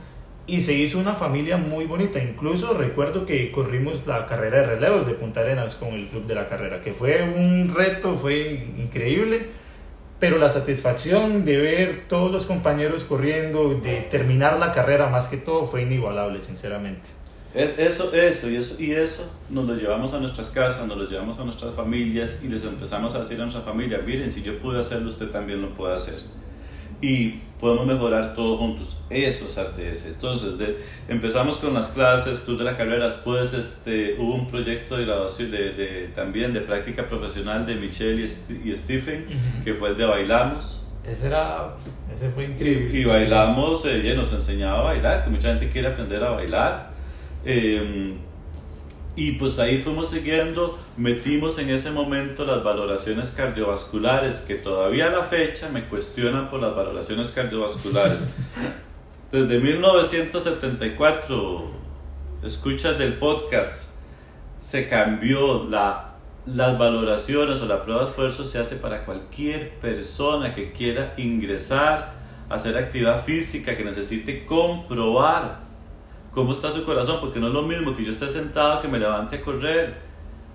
y 0.47 0.61
se 0.61 0.73
hizo 0.73 0.99
una 0.99 1.13
familia 1.13 1.57
muy 1.57 1.85
bonita. 1.85 2.21
Incluso 2.21 2.73
recuerdo 2.73 3.25
que 3.25 3.51
corrimos 3.51 4.07
la 4.07 4.25
carrera 4.25 4.61
de 4.61 4.65
relevos 4.65 5.05
de 5.05 5.13
Punta 5.13 5.41
Arenas 5.41 5.75
con 5.75 5.89
el 5.89 6.07
club 6.07 6.25
de 6.25 6.35
la 6.35 6.49
carrera, 6.49 6.81
que 6.81 6.93
fue 6.93 7.23
un 7.23 7.71
reto, 7.73 8.15
fue 8.15 8.67
increíble, 8.77 9.47
pero 10.19 10.37
la 10.37 10.49
satisfacción 10.49 11.45
de 11.45 11.57
ver 11.57 12.03
todos 12.07 12.31
los 12.31 12.45
compañeros 12.45 13.03
corriendo, 13.03 13.75
de 13.75 14.01
terminar 14.01 14.59
la 14.59 14.71
carrera 14.71 15.07
más 15.07 15.27
que 15.27 15.37
todo, 15.37 15.65
fue 15.65 15.83
inigualable, 15.83 16.41
sinceramente. 16.41 17.20
Eso, 17.53 18.13
eso 18.13 18.49
y 18.49 18.55
eso 18.55 18.75
y 18.79 18.91
eso 18.91 19.29
nos 19.49 19.65
lo 19.65 19.75
llevamos 19.75 20.13
a 20.13 20.19
nuestras 20.19 20.49
casas, 20.51 20.87
nos 20.87 20.97
lo 20.97 21.09
llevamos 21.09 21.37
a 21.37 21.43
nuestras 21.43 21.75
familias 21.75 22.39
y 22.43 22.47
les 22.47 22.63
empezamos 22.63 23.13
a 23.15 23.19
decir 23.19 23.39
a 23.39 23.43
nuestra 23.43 23.61
familia, 23.61 23.99
miren, 24.05 24.31
si 24.31 24.41
yo 24.41 24.57
pude 24.59 24.79
hacerlo, 24.79 25.09
usted 25.09 25.29
también 25.29 25.61
lo 25.61 25.73
puede 25.73 25.95
hacer 25.95 26.15
y 27.01 27.39
podemos 27.59 27.85
mejorar 27.85 28.33
todos 28.33 28.59
juntos. 28.59 28.97
Eso 29.09 29.47
es 29.47 29.57
ATS. 29.57 30.05
Entonces, 30.05 30.53
empezamos 31.07 31.57
con 31.57 31.73
las 31.73 31.89
clases, 31.89 32.45
tú 32.45 32.57
de 32.57 32.63
las 32.63 32.75
carreras, 32.75 33.15
pues 33.23 33.53
este, 33.53 34.15
hubo 34.19 34.35
un 34.35 34.47
proyecto 34.47 34.97
de 34.97 35.05
graduación 35.05 35.51
de, 35.51 35.73
de, 35.73 36.07
también 36.09 36.53
de 36.53 36.61
práctica 36.61 37.05
profesional 37.05 37.65
de 37.65 37.75
Michelle 37.75 38.23
y, 38.23 38.75
Stephen, 38.75 39.25
que 39.63 39.73
fue 39.73 39.89
el 39.89 39.97
de 39.97 40.05
Bailamos. 40.05 40.85
Ese, 41.03 41.27
era, 41.27 41.75
ese 42.13 42.29
fue 42.29 42.45
increíble. 42.45 42.99
Y, 42.99 43.05
bailamos, 43.05 43.85
ella 43.85 44.13
nos 44.13 44.31
enseñaba 44.33 44.79
a 44.79 44.83
bailar, 44.83 45.23
que 45.23 45.31
mucha 45.31 45.49
gente 45.49 45.69
quiere 45.69 45.87
aprender 45.87 46.23
a 46.23 46.31
bailar. 46.31 46.91
Eh, 47.45 48.17
y 49.15 49.33
pues 49.33 49.59
ahí 49.59 49.77
fuimos 49.79 50.09
siguiendo, 50.09 50.79
metimos 50.95 51.59
en 51.59 51.69
ese 51.69 51.91
momento 51.91 52.45
las 52.45 52.63
valoraciones 52.63 53.31
cardiovasculares, 53.31 54.39
que 54.41 54.55
todavía 54.55 55.07
a 55.07 55.09
la 55.09 55.23
fecha 55.23 55.67
me 55.69 55.89
cuestionan 55.89 56.49
por 56.49 56.61
las 56.61 56.73
valoraciones 56.75 57.31
cardiovasculares. 57.31 58.35
Desde 59.31 59.59
1974, 59.59 61.71
escuchas 62.43 62.97
del 62.97 63.15
podcast, 63.15 63.97
se 64.59 64.87
cambió 64.87 65.67
la, 65.69 66.15
las 66.45 66.77
valoraciones 66.77 67.59
o 67.61 67.65
la 67.65 67.83
prueba 67.83 68.03
de 68.03 68.09
esfuerzo 68.09 68.45
se 68.45 68.59
hace 68.59 68.77
para 68.77 69.03
cualquier 69.05 69.71
persona 69.79 70.53
que 70.53 70.71
quiera 70.71 71.13
ingresar 71.17 72.21
hacer 72.51 72.77
actividad 72.77 73.23
física, 73.23 73.75
que 73.75 73.83
necesite 73.83 74.45
comprobar 74.45 75.61
cómo 76.31 76.53
está 76.53 76.71
su 76.71 76.83
corazón, 76.83 77.17
porque 77.19 77.39
no 77.39 77.47
es 77.47 77.53
lo 77.53 77.61
mismo 77.61 77.95
que 77.95 78.03
yo 78.03 78.11
esté 78.11 78.29
sentado 78.29 78.81
que 78.81 78.87
me 78.87 78.99
levante 78.99 79.37
a 79.37 79.41
correr. 79.41 79.97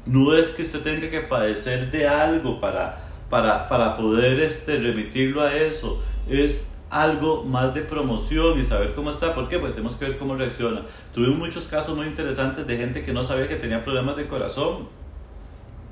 No 0.06 0.34
es 0.34 0.50
que 0.50 0.62
usted 0.62 0.80
tenga 0.80 1.10
que 1.10 1.20
padecer 1.20 1.90
de 1.90 2.08
algo 2.08 2.60
para, 2.60 3.04
para, 3.28 3.68
para 3.68 3.96
poder 3.96 4.40
este, 4.40 4.78
remitirlo 4.78 5.42
a 5.42 5.54
eso. 5.54 6.02
Es 6.28 6.70
algo 6.90 7.44
más 7.44 7.74
de 7.74 7.82
promoción 7.82 8.58
y 8.58 8.64
saber 8.64 8.94
cómo 8.94 9.10
está. 9.10 9.34
¿Por 9.34 9.48
qué? 9.48 9.58
Porque 9.58 9.74
tenemos 9.74 9.96
que 9.96 10.06
ver 10.06 10.18
cómo 10.18 10.36
reacciona. 10.36 10.82
Tuvimos 11.12 11.38
muchos 11.38 11.66
casos 11.66 11.96
muy 11.96 12.06
interesantes 12.06 12.66
de 12.66 12.76
gente 12.76 13.02
que 13.02 13.12
no 13.12 13.22
sabía 13.22 13.48
que 13.48 13.56
tenía 13.56 13.84
problemas 13.84 14.16
de 14.16 14.26
corazón. 14.26 14.88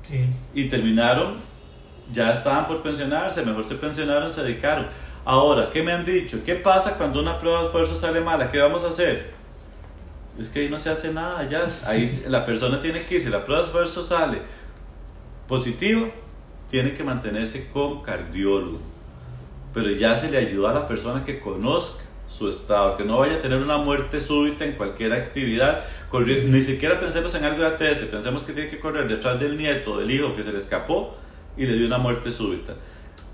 Sí. 0.01 0.29
Y 0.53 0.69
terminaron, 0.69 1.35
ya 2.13 2.31
estaban 2.31 2.67
por 2.67 2.81
pensionarse, 2.83 3.43
mejor 3.43 3.63
se 3.63 3.75
pensionaron, 3.75 4.31
se 4.31 4.43
dedicaron. 4.43 4.87
Ahora, 5.25 5.69
¿qué 5.71 5.81
me 5.81 5.91
han 5.91 6.05
dicho? 6.05 6.41
¿Qué 6.45 6.55
pasa 6.55 6.97
cuando 6.97 7.19
una 7.19 7.39
prueba 7.39 7.61
de 7.61 7.65
esfuerzo 7.65 7.95
sale 7.95 8.21
mala? 8.21 8.51
¿Qué 8.51 8.59
vamos 8.59 8.83
a 8.83 8.89
hacer? 8.89 9.34
Es 10.39 10.49
que 10.49 10.59
ahí 10.59 10.69
no 10.69 10.79
se 10.79 10.89
hace 10.89 11.13
nada, 11.13 11.47
ya. 11.47 11.67
Ahí 11.85 12.23
la 12.27 12.45
persona 12.45 12.79
tiene 12.79 13.01
que 13.03 13.15
ir, 13.15 13.21
si 13.21 13.29
la 13.29 13.43
prueba 13.43 13.61
de 13.61 13.67
esfuerzo 13.67 14.03
sale 14.03 14.39
positivo, 15.47 16.11
tiene 16.69 16.93
que 16.93 17.03
mantenerse 17.03 17.69
con 17.71 18.01
cardiólogo. 18.01 18.79
Pero 19.73 19.91
ya 19.91 20.17
se 20.17 20.29
le 20.29 20.37
ayuda 20.37 20.71
a 20.71 20.73
la 20.73 20.87
persona 20.87 21.23
que 21.23 21.39
conozca 21.39 22.03
su 22.27 22.49
estado, 22.49 22.97
que 22.97 23.03
no 23.03 23.19
vaya 23.19 23.35
a 23.35 23.41
tener 23.41 23.59
una 23.59 23.77
muerte 23.77 24.19
súbita 24.19 24.65
en 24.65 24.73
cualquier 24.73 25.13
actividad. 25.13 25.83
ni 26.47 26.61
siquiera 26.61 26.99
pensemos 26.99 27.35
en 27.35 27.43
algo 27.43 27.61
de 27.61 27.67
ATS, 27.67 28.05
pensemos 28.05 28.43
que 28.43 28.53
tiene 28.53 28.69
que 28.69 28.79
correr 28.79 29.07
detrás 29.07 29.39
del 29.39 29.57
nieto, 29.57 29.97
del 29.97 30.09
hijo 30.09 30.35
que 30.35 30.43
se 30.43 30.51
le 30.51 30.57
escapó 30.57 31.15
y 31.55 31.65
le 31.65 31.73
dio 31.73 31.85
una 31.85 31.99
muerte 31.99 32.31
súbita 32.31 32.75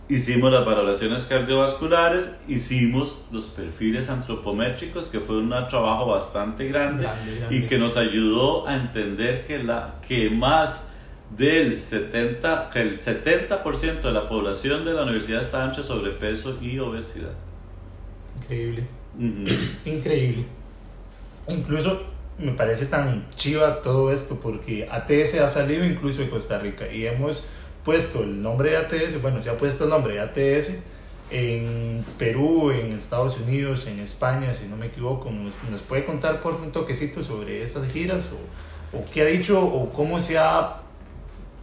hicimos 0.09 0.51
las 0.51 0.65
valoraciones 0.65 1.25
cardiovasculares, 1.25 2.35
hicimos 2.47 3.25
los 3.31 3.45
perfiles 3.45 4.09
antropométricos, 4.09 5.07
que 5.07 5.19
fue 5.19 5.37
un 5.37 5.49
trabajo 5.49 6.07
bastante 6.07 6.67
grande, 6.67 7.07
y 7.49 7.61
que 7.61 7.77
nos 7.77 7.97
ayudó 7.97 8.67
a 8.67 8.75
entender 8.75 9.45
que, 9.45 9.63
la, 9.63 9.95
que 10.07 10.29
más 10.29 10.89
del 11.35 11.79
70, 11.79 12.69
que 12.69 12.81
el 12.81 12.99
70% 12.99 14.01
de 14.01 14.11
la 14.11 14.27
población 14.27 14.83
de 14.83 14.93
la 14.93 15.03
universidad 15.03 15.41
está 15.41 15.65
entre 15.65 15.83
sobrepeso 15.83 16.57
y 16.61 16.79
obesidad. 16.79 17.33
Increíble. 18.41 18.85
Increíble. 19.85 20.45
Incluso 21.47 22.01
me 22.37 22.51
parece 22.53 22.85
tan 22.87 23.29
chiva 23.31 23.81
todo 23.81 24.11
esto 24.11 24.39
porque 24.41 24.87
ATS 24.89 25.35
ha 25.35 25.47
salido 25.47 25.85
incluso 25.85 26.21
de 26.21 26.29
Costa 26.29 26.59
Rica 26.59 26.91
y 26.91 27.05
hemos 27.05 27.49
puesto 27.83 28.23
el 28.23 28.41
nombre 28.41 28.71
de 28.71 28.77
ATS, 28.77 29.21
bueno, 29.21 29.41
se 29.41 29.49
ha 29.49 29.57
puesto 29.57 29.85
el 29.85 29.89
nombre 29.89 30.15
de 30.15 30.19
ATS 30.21 30.83
en 31.31 32.05
Perú, 32.17 32.71
en 32.71 32.91
Estados 32.91 33.39
Unidos, 33.39 33.87
en 33.87 33.99
España, 33.99 34.53
si 34.53 34.67
no 34.67 34.75
me 34.75 34.87
equivoco. 34.87 35.31
¿Nos, 35.31 35.81
puede 35.81 36.05
contar 36.05 36.41
por 36.41 36.55
un 36.55 36.71
toquecito 36.71 37.23
sobre 37.23 37.63
esas 37.63 37.89
giras 37.91 38.33
o, 38.33 38.97
o, 38.97 39.05
qué 39.13 39.21
ha 39.21 39.25
dicho 39.25 39.63
o 39.63 39.91
cómo 39.91 40.19
se 40.19 40.37
ha 40.37 40.81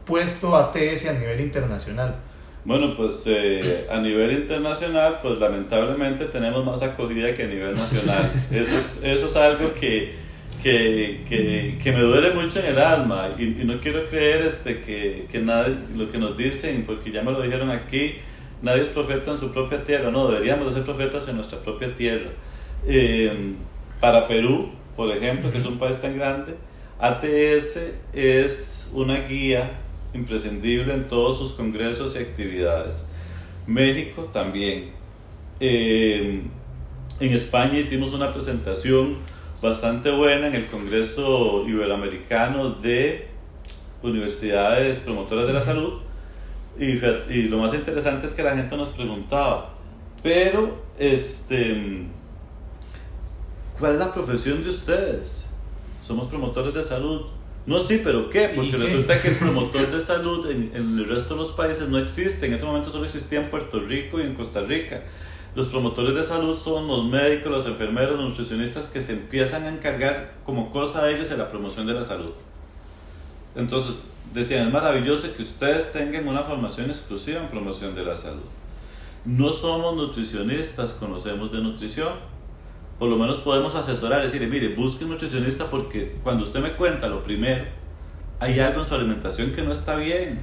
puesto 0.07 0.57
ATS 0.57 1.07
a 1.09 1.13
nivel 1.13 1.41
internacional? 1.41 2.17
Bueno, 2.65 2.97
pues 2.97 3.25
eh, 3.27 3.87
a 3.91 4.01
nivel 4.01 4.33
internacional, 4.33 5.21
pues 5.23 5.39
lamentablemente 5.39 6.27
tenemos 6.27 6.65
más 6.65 6.83
acogida 6.83 7.35
que 7.35 7.45
a 7.45 7.47
nivel 7.47 7.75
nacional. 7.75 8.31
Eso 8.51 8.77
es, 8.77 9.03
eso 9.05 9.27
es 9.27 9.37
algo 9.37 9.73
que 9.75 10.28
que, 10.63 11.25
que, 11.29 11.79
que, 11.83 11.93
me 11.93 12.01
duele 12.01 12.35
mucho 12.35 12.61
en 12.61 12.67
el 12.67 12.79
alma 12.79 13.31
y, 13.39 13.47
no 13.65 13.81
quiero 13.81 14.05
creer 14.09 14.43
este, 14.43 14.81
que, 14.81 15.27
que 15.31 15.39
nadie, 15.41 15.77
lo 15.97 16.11
que 16.11 16.19
nos 16.19 16.37
dicen, 16.37 16.85
porque 16.87 17.11
ya 17.11 17.23
me 17.23 17.33
lo 17.33 17.41
dijeron 17.43 17.71
aquí, 17.71 18.17
nadie 18.63 18.83
es 18.83 18.89
profeta 18.89 19.31
en 19.31 19.39
su 19.39 19.53
propia 19.53 19.85
tierra, 19.85 20.11
no, 20.11 20.29
deberíamos 20.29 20.73
ser 20.73 20.83
profetas 20.85 21.29
en 21.29 21.37
nuestra 21.37 21.61
propia 21.61 21.95
tierra. 21.95 22.31
Eh, 22.87 23.55
para 24.01 24.27
Perú, 24.27 24.71
por 24.97 25.11
ejemplo, 25.11 25.51
que 25.53 25.59
es 25.59 25.67
un 25.67 25.79
país 25.79 25.99
tan 25.99 26.17
grande, 26.17 26.55
ATS 26.99 27.81
es 28.13 28.91
una 28.95 29.21
guía 29.21 29.79
imprescindible 30.13 30.93
en 30.95 31.07
todos 31.09 31.39
sus 31.39 31.53
congresos 31.53 32.17
y 32.17 32.19
actividades. 32.19 33.07
México 33.67 34.31
también. 34.33 34.91
Eh, 35.61 36.43
en 37.21 37.33
España 37.33 37.79
hicimos 37.79 38.13
una 38.13 38.33
presentación 38.33 39.19
bastante 39.61 40.11
buena 40.11 40.49
en 40.49 40.55
el 40.55 40.67
Congreso 40.67 41.65
Iberoamericano 41.67 42.71
de 42.71 43.29
Universidades 44.03 45.01
Promotoras 45.01 45.47
de 45.47 45.53
la 45.53 45.63
Salud. 45.63 46.01
Y, 46.79 46.93
y, 47.33 47.49
lo 47.49 47.59
más 47.59 47.75
interesante 47.75 48.27
es 48.27 48.35
que 48.35 48.43
la 48.43 48.55
gente 48.55 48.77
nos 48.77 48.91
preguntaba, 48.91 49.75
Pero, 50.23 50.81
este, 50.97 52.07
¿cuál 53.79 53.95
es 53.95 53.99
la 53.99 54.13
profesión 54.13 54.63
de 54.63 54.69
ustedes? 54.69 55.51
Somos 56.07 56.29
promotores 56.29 56.73
de 56.73 56.83
salud. 56.83 57.27
No, 57.67 57.81
sí, 57.81 58.01
pero 58.03 58.31
¿qué? 58.31 58.53
Porque 58.55 58.77
resulta 58.77 59.21
que 59.21 59.29
el 59.29 59.37
promotor 59.39 59.91
de 59.91 60.01
salud 60.01 60.49
en, 60.51 60.71
en, 60.75 60.99
el 60.99 61.09
resto 61.09 61.35
de 61.35 61.41
los 61.41 61.51
países 61.51 61.89
no 61.89 61.99
existe. 61.99 62.47
En 62.47 62.55
ese 62.55 62.65
momento 62.65 62.93
solo 62.93 63.05
existía 63.05 63.41
en 63.41 63.51
Puerto 63.51 63.81
Rico 63.81 64.21
y 64.21 64.23
en 64.23 64.35
Costa 64.35 64.61
Rica. 64.61 65.03
Los 65.55 65.69
promotores 65.69 66.15
de 66.15 66.23
salud 66.23 66.57
son 66.57 66.87
los 66.87 67.05
médicos, 67.07 67.51
los 67.51 67.67
enfermeros, 67.67 68.17
los 68.17 68.29
nutricionistas 68.29 68.89
que 68.89 69.03
se 69.03 69.13
empiezan 69.13 69.65
a 69.65 69.69
encargar 69.71 70.35
como 70.45 70.71
cosa 70.71 71.05
de 71.05 71.15
ellos 71.15 71.31
en 71.31 71.39
la 71.39 71.51
promoción 71.51 71.87
de 71.87 71.95
la 71.95 72.05
salud. 72.05 72.33
Entonces, 73.57 74.13
decían, 74.33 74.69
es 74.69 74.73
maravilloso 74.73 75.35
que 75.37 75.43
ustedes 75.43 75.93
tengan 75.93 76.29
una 76.29 76.43
formación 76.43 76.91
exclusiva 76.91 77.41
en 77.41 77.49
promoción 77.49 77.95
de 77.95 78.05
la 78.05 78.17
salud. 78.17 78.45
No 79.25 79.53
somos 79.53 79.97
nutricionistas, 79.97 80.93
conocemos 80.93 81.51
de 81.51 81.61
nutrición. 81.61 82.13
Por 82.99 83.09
lo 83.09 83.17
menos 83.17 83.39
podemos 83.39 83.75
asesorar, 83.75 84.23
decirle, 84.23 84.47
mire, 84.47 84.75
busque 84.75 85.05
un 85.05 85.11
nutricionista 85.11 85.69
porque 85.71 86.17
cuando 86.23 86.45
usted 86.45 86.61
me 86.61 86.75
cuenta 86.75 87.09
lo 87.09 87.23
primero, 87.23 87.65
hay 88.41 88.61
algo 88.61 88.81
en 88.81 88.87
su 88.87 88.95
alimentación 88.95 89.53
que 89.53 89.63
no 89.63 89.73
está 89.73 89.97
bien. 89.97 90.41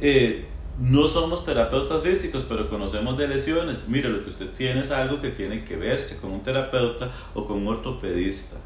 Eh, 0.00 0.46
no 0.82 1.06
somos 1.06 1.44
terapeutas 1.44 2.02
físicos, 2.02 2.44
pero 2.48 2.68
conocemos 2.68 3.16
de 3.16 3.28
lesiones. 3.28 3.88
Mire, 3.88 4.08
lo 4.08 4.24
que 4.24 4.30
usted 4.30 4.48
tiene 4.48 4.80
es 4.80 4.90
algo 4.90 5.20
que 5.20 5.30
tiene 5.30 5.62
que 5.64 5.76
verse 5.76 6.20
con 6.20 6.32
un 6.32 6.42
terapeuta 6.42 7.08
o 7.34 7.46
con 7.46 7.58
un 7.58 7.68
ortopedista. 7.68 8.56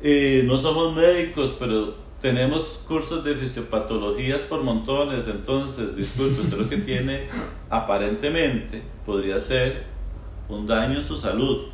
Eh, 0.00 0.44
no 0.46 0.56
somos 0.56 0.96
médicos, 0.96 1.54
pero 1.58 1.94
tenemos 2.22 2.80
cursos 2.88 3.22
de 3.22 3.34
fisiopatologías 3.34 4.44
por 4.44 4.62
montones, 4.62 5.28
entonces, 5.28 5.94
disculpe, 5.94 6.40
usted 6.40 6.56
lo 6.56 6.66
que 6.70 6.78
tiene 6.78 7.28
aparentemente 7.68 8.82
podría 9.04 9.38
ser 9.38 9.84
un 10.48 10.66
daño 10.66 10.96
en 10.96 11.02
su 11.02 11.16
salud. 11.16 11.66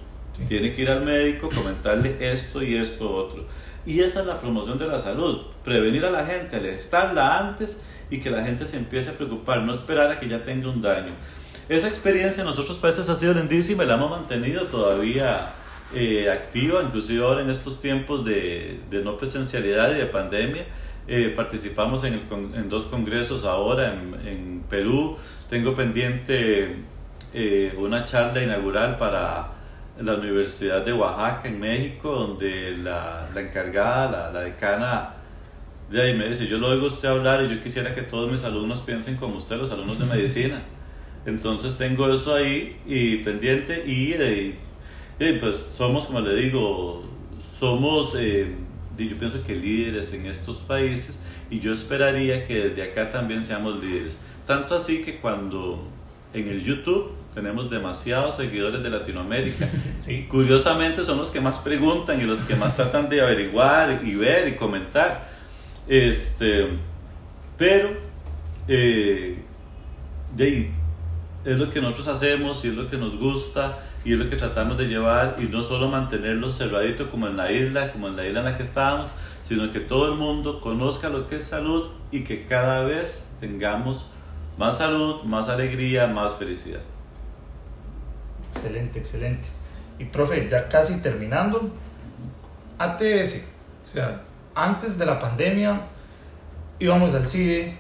Tiene 0.49 0.75
que 0.75 0.83
ir 0.83 0.91
al 0.91 1.05
médico, 1.05 1.49
comentarle 1.55 2.17
esto 2.19 2.65
y 2.65 2.75
esto 2.75 3.15
otro. 3.15 3.45
Y 3.87 4.01
esa 4.01 4.23
es 4.23 4.27
la 4.27 4.41
promoción 4.41 4.77
de 4.77 4.89
la 4.89 4.99
salud, 4.99 5.43
prevenir 5.65 6.05
a 6.05 6.11
la 6.11 6.27
gente, 6.27 6.57
alertarla 6.57 7.39
antes 7.39 7.81
y 8.13 8.21
que 8.21 8.31
la 8.31 8.45
gente 8.45 8.67
se 8.67 8.77
empiece 8.77 9.09
a 9.09 9.15
preocupar, 9.15 9.63
no 9.63 9.73
esperar 9.73 10.11
a 10.11 10.21
que 10.21 10.29
ya 10.29 10.43
tenga 10.43 10.69
un 10.69 10.83
daño. 10.83 11.13
Esa 11.71 11.89
experiencia 11.89 12.43
en 12.43 12.47
los 12.47 12.59
otros 12.59 12.77
países 12.77 13.09
ha 13.09 13.17
sido 13.17 13.33
lindísima 13.33 13.85
y 13.85 13.87
la 13.87 13.95
hemos 13.95 14.11
mantenido 14.11 14.67
todavía 14.67 15.55
eh, 15.95 16.29
activa, 16.31 16.83
inclusive 16.83 17.25
ahora 17.25 17.41
en 17.41 17.49
estos 17.49 17.81
tiempos 17.81 18.23
de, 18.23 18.81
de 18.91 19.03
no 19.03 19.17
presencialidad 19.17 19.91
y 19.93 19.95
de 19.95 20.05
pandemia. 20.05 20.67
Eh, 21.09 21.33
participamos 21.35 22.05
en, 22.05 22.21
en, 22.55 22.69
dos 22.69 22.85
congresos 22.85 23.45
ahora 23.45 23.95
en, 23.95 24.15
en 24.27 24.65
Perú. 24.69 25.17
Tengo 25.49 25.75
pendiente 25.75 26.77
eh, 27.33 27.73
una 27.79 28.05
charla 28.05 28.43
inaugural 28.43 28.99
para 28.99 29.53
la 29.99 30.15
Universidad 30.15 30.85
de 30.85 30.93
Oaxaca 30.93 31.49
en 31.49 31.59
México, 31.59 32.11
donde 32.11 32.77
la, 32.77 33.29
la 33.35 33.41
encargada, 33.41 34.11
la, 34.11 34.33
la 34.33 34.41
decana, 34.41 35.15
de 35.93 36.03
ahí 36.03 36.15
me 36.17 36.29
dice, 36.29 36.47
yo 36.47 36.59
lo 36.59 36.69
oigo 36.69 36.87
usted 36.87 37.09
hablar 37.09 37.45
y 37.45 37.55
yo 37.55 37.63
quisiera 37.63 37.95
que 37.95 38.03
todos 38.03 38.31
mis 38.31 38.43
alumnos 38.45 38.81
piensen 38.81 39.17
como 39.17 39.37
usted, 39.37 39.59
los 39.59 39.71
alumnos 39.71 39.99
de 39.99 40.07
medicina. 40.07 40.63
Entonces 41.27 41.77
tengo 41.77 42.13
eso 42.13 42.35
ahí 42.35 42.77
y 42.87 43.17
pendiente 43.19 43.85
y 43.87 44.13
de, 44.13 44.57
pues 45.39 45.57
somos, 45.59 46.07
como 46.07 46.21
le 46.21 46.35
digo, 46.35 47.05
somos, 47.61 48.17
eh, 48.19 48.55
yo 48.97 49.19
pienso 49.19 49.45
que 49.45 49.55
líderes 49.55 50.13
en 50.15 50.27
estos 50.27 50.59
países 50.59 51.21
y 51.51 51.61
yo 51.61 51.73
esperaría 51.73 52.47
que 52.47 52.71
desde 52.71 52.83
acá 52.83 53.11
también 53.11 53.45
seamos 53.45 53.83
líderes. 53.85 54.19
Tanto 54.47 54.75
así 54.75 55.03
que 55.03 55.19
cuando 55.21 55.87
en 56.33 56.49
el 56.49 56.65
YouTube 56.65 57.13
tenemos 57.35 57.71
demasiados 57.71 58.37
seguidores 58.37 58.83
de 58.83 58.91
Latinoamérica. 58.91 59.69
Sí. 60.01 60.27
Curiosamente 60.29 61.05
son 61.05 61.19
los 61.19 61.31
que 61.31 61.41
más 61.41 61.61
preguntan 61.61 62.21
y 62.21 62.25
los 62.25 62.41
que 62.41 62.57
más 62.57 62.75
tratan 62.75 63.09
de 63.09 63.21
averiguar 63.21 64.01
y 64.03 64.17
ver 64.17 64.49
y 64.49 64.57
comentar. 64.57 65.32
Este, 65.89 66.69
pero 67.59 67.91
eh, 68.69 69.43
es 71.45 71.59
lo 71.59 71.71
que 71.71 71.81
nosotros 71.81 72.09
hacemos 72.09 72.65
y 72.65 72.69
es 72.69 72.75
lo 72.75 72.89
que 72.89 72.97
nos 72.97 73.19
gusta 73.19 73.79
y 74.05 74.13
es 74.13 74.19
lo 74.19 74.29
que 74.29 74.37
tratamos 74.37 74.79
de 74.79 74.87
llevar 74.87 75.37
y 75.41 75.45
no 75.45 75.63
solo 75.63 75.89
mantenerlo 75.89 76.53
cerradito 76.53 77.11
como 77.11 77.27
en 77.27 77.37
la 77.37 77.51
isla, 77.51 77.93
como 77.93 78.09
en 78.09 78.17
la 78.17 78.27
isla 78.27 78.41
en 78.41 78.45
la 78.47 78.57
que 78.57 78.63
estábamos, 78.63 79.09
sino 79.43 79.71
que 79.73 79.81
todo 79.81 80.13
el 80.13 80.19
mundo 80.19 80.61
conozca 80.61 81.09
lo 81.09 81.27
que 81.27 81.37
es 81.37 81.45
salud 81.45 81.89
y 82.11 82.25
que 82.25 82.47
cada 82.47 82.85
vez 82.85 83.29
tengamos 83.41 84.07
más 84.59 84.79
salud, 84.79 85.23
más 85.25 85.49
alegría, 85.49 86.07
más 86.07 86.35
felicidad. 86.35 86.83
Excelente, 88.53 88.99
excelente. 88.99 89.49
Y 89.99 90.05
profe, 90.05 90.49
ya 90.49 90.69
casi 90.69 91.01
terminando, 91.01 91.71
ATS, 92.79 93.53
o 93.83 93.87
sea, 93.87 94.23
antes 94.55 94.99
de 94.99 95.07
la 95.07 95.19
pandemia 95.19 95.81
íbamos 96.79 97.15
al 97.15 97.27
CIDE, 97.27 97.75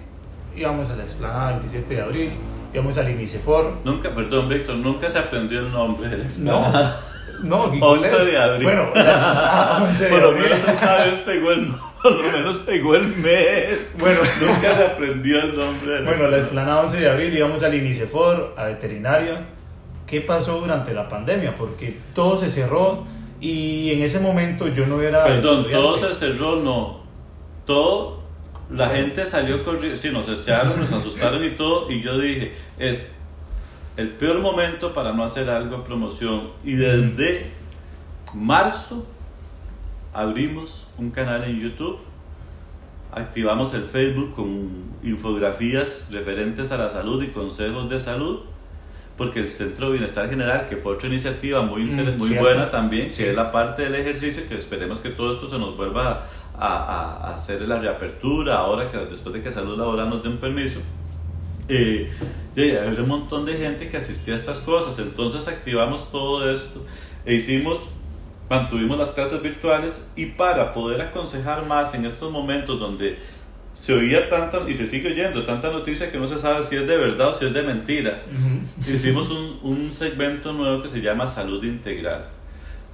íbamos 0.57 0.91
a 0.91 0.97
la 0.97 1.03
explanada 1.03 1.49
27 1.51 1.95
de 1.95 2.01
abril, 2.01 2.33
íbamos 2.73 2.97
al 2.99 3.11
INICEFOR. 3.11 3.79
Nunca, 3.85 4.15
perdón, 4.15 4.49
Víctor, 4.49 4.77
nunca 4.77 5.11
se 5.11 5.19
aprendió 5.19 5.61
el 5.61 5.73
nombre 5.73 6.09
de 6.09 6.19
la 6.19 6.25
explanada. 6.25 7.01
No, 7.43 7.67
no 7.75 7.87
11 7.87 8.25
de 8.25 8.39
abril. 8.39 8.65
Bueno, 8.65 8.89
ah, 8.97 9.85
11 9.89 10.05
de 10.05 10.11
por 10.11 10.23
lo 10.23 10.33
menos 10.33 10.59
esta 10.69 11.05
vez 11.05 11.19
pegó 11.21 11.53
el 11.53 11.69
por 12.03 12.13
lo 12.13 12.33
menos 12.33 12.59
pegó 12.61 12.95
el 12.95 13.09
mes. 13.17 13.93
Bueno, 13.99 14.21
nunca 14.41 14.73
se 14.73 14.85
aprendió 14.85 15.41
el 15.41 15.57
nombre. 15.57 15.95
De 15.95 16.01
la 16.01 16.11
bueno, 16.11 16.29
la 16.29 16.37
explanada 16.39 16.83
11 16.83 17.01
de 17.01 17.11
abril 17.11 17.37
íbamos 17.37 17.63
al 17.63 17.75
INICEFOR, 17.75 18.55
a 18.57 18.65
veterinaria. 18.65 19.47
¿Qué 20.07 20.21
pasó 20.21 20.61
durante 20.61 20.93
la 20.93 21.09
pandemia? 21.09 21.55
Porque 21.55 21.97
todo 22.15 22.37
se 22.37 22.51
cerró 22.51 23.05
y 23.43 23.91
en 23.91 24.03
ese 24.03 24.21
momento 24.21 24.69
yo 24.69 24.87
no 24.87 25.03
era... 25.03 25.25
Perdón, 25.25 25.67
todo 25.71 25.97
se 25.97 26.15
cerró, 26.15 26.57
no. 26.57 27.03
Todo 27.67 28.23
la 28.73 28.89
gente 28.89 29.27
salió 29.27 29.63
corriendo, 29.65 29.97
sí, 29.97 30.11
nos 30.11 30.29
echaron, 30.29 30.81
nos 30.81 30.93
asustaron 30.93 31.45
y 31.45 31.51
todo, 31.51 31.91
y 31.91 32.01
yo 32.01 32.19
dije, 32.19 32.55
es 32.79 33.13
el 33.97 34.11
peor 34.11 34.39
momento 34.39 34.95
para 34.95 35.13
no 35.13 35.23
hacer 35.25 35.51
algo 35.51 35.77
en 35.77 35.85
promoción. 35.85 36.51
Y 36.65 36.75
desde 36.75 37.51
marzo 38.35 39.07
abrimos 40.15 40.87
un 40.97 41.11
canal 41.11 41.45
en 41.45 41.61
YouTube, 41.61 41.99
activamos 43.11 43.75
el 43.75 43.83
Facebook 43.83 44.35
con 44.35 44.71
infografías 45.03 46.09
referentes 46.11 46.73
a 46.73 46.79
la 46.79 46.89
salud 46.89 47.23
y 47.23 47.29
consejos 47.29 47.91
de 47.91 47.99
salud, 47.99 48.41
porque 49.17 49.41
el 49.41 49.51
Centro 49.51 49.87
de 49.87 49.93
Bienestar 49.99 50.29
General, 50.29 50.67
que 50.69 50.77
fue 50.77 50.95
otra 50.95 51.09
iniciativa 51.09 51.63
muy, 51.63 51.85
mm, 51.85 52.19
muy 52.19 52.31
buena 52.31 52.71
también, 52.71 53.11
que 53.11 53.31
es 53.31 53.37
la 53.37 53.53
parte 53.53 53.83
del 53.83 53.95
ejercicio, 53.95 54.45
que 54.49 54.57
esperemos 54.57 55.01
que 55.01 55.11
todo 55.11 55.31
esto 55.31 55.49
se 55.49 55.59
nos 55.59 55.77
vuelva 55.77 56.27
a, 56.59 56.67
a, 56.67 57.35
hacer 57.35 57.63
la 57.63 57.79
reapertura, 57.79 58.57
ahora 58.59 58.89
que 58.89 58.97
después 58.99 59.35
de 59.35 59.43
que 59.43 59.51
Salud 59.51 59.77
Laboral 59.77 60.09
nos 60.09 60.23
den 60.23 60.39
permiso. 60.39 60.81
Eh, 61.69 62.11
había 62.57 63.03
un 63.03 63.09
montón 63.09 63.45
de 63.45 63.55
gente 63.55 63.89
que 63.89 63.97
asistía 63.97 64.35
a 64.35 64.37
estas 64.37 64.61
cosas, 64.61 64.99
entonces 64.99 65.49
activamos 65.49 66.11
todo 66.11 66.51
esto 66.51 66.85
e 67.25 67.35
hicimos, 67.35 67.89
mantuvimos 68.51 68.99
las 68.99 69.13
clases 69.13 69.43
virtuales 69.43 70.09
y 70.17 70.27
para 70.27 70.73
poder 70.75 71.01
aconsejar 71.01 71.67
más 71.67 71.95
en 71.95 72.05
estos 72.05 72.31
momentos 72.31 72.79
donde 72.79 73.19
se 73.75 73.95
oía 73.95 74.29
tanta 74.29 74.69
y 74.69 74.75
se 74.75 74.87
sigue 74.87 75.13
oyendo 75.13 75.45
tanta 75.45 75.71
noticia 75.71 76.11
que 76.13 76.19
no 76.19 76.27
se 76.27 76.39
sabe 76.39 76.63
si 76.65 76.77
es 76.77 76.87
de 76.87 76.97
verdad 76.97 77.29
o 77.29 77.33
si 77.33 77.47
es 77.47 77.55
de 77.55 77.63
mentira. 77.63 78.23
Hicimos 78.87 79.31
un, 79.31 79.59
un 79.63 79.95
segmento 79.95 80.53
nuevo 80.53 80.83
que 80.83 80.89
se 80.89 81.01
llama 81.01 81.27
Salud 81.27 81.63
Integral 81.65 82.25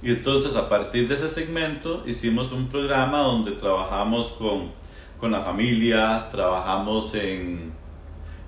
y 0.01 0.11
entonces 0.11 0.55
a 0.55 0.69
partir 0.69 1.07
de 1.07 1.15
ese 1.15 1.27
segmento 1.27 2.03
hicimos 2.05 2.51
un 2.51 2.69
programa 2.69 3.19
donde 3.19 3.51
trabajamos 3.51 4.31
con, 4.31 4.71
con 5.19 5.31
la 5.31 5.41
familia, 5.41 6.27
trabajamos 6.31 7.15
en, 7.15 7.73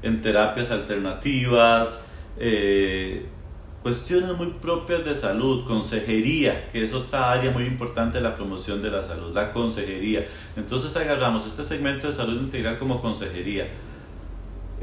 en 0.02 0.22
terapias 0.22 0.72
alternativas, 0.72 2.06
eh, 2.38 3.26
cuestiones 3.82 4.38
muy 4.38 4.48
propias 4.62 5.04
de 5.04 5.16
salud, 5.16 5.66
consejería, 5.66 6.70
que 6.72 6.84
es 6.84 6.94
otra 6.94 7.32
área 7.32 7.52
muy 7.52 7.66
importante 7.66 8.20
de 8.20 8.24
la 8.24 8.36
promoción 8.36 8.82
de 8.82 8.92
la 8.92 9.04
salud, 9.04 9.34
la 9.34 9.52
consejería. 9.52 10.26
Entonces 10.56 10.96
agarramos 10.96 11.48
este 11.48 11.64
segmento 11.64 12.08
de 12.08 12.14
salud 12.14 12.40
integral 12.40 12.78
como 12.78 13.02
consejería. 13.02 13.68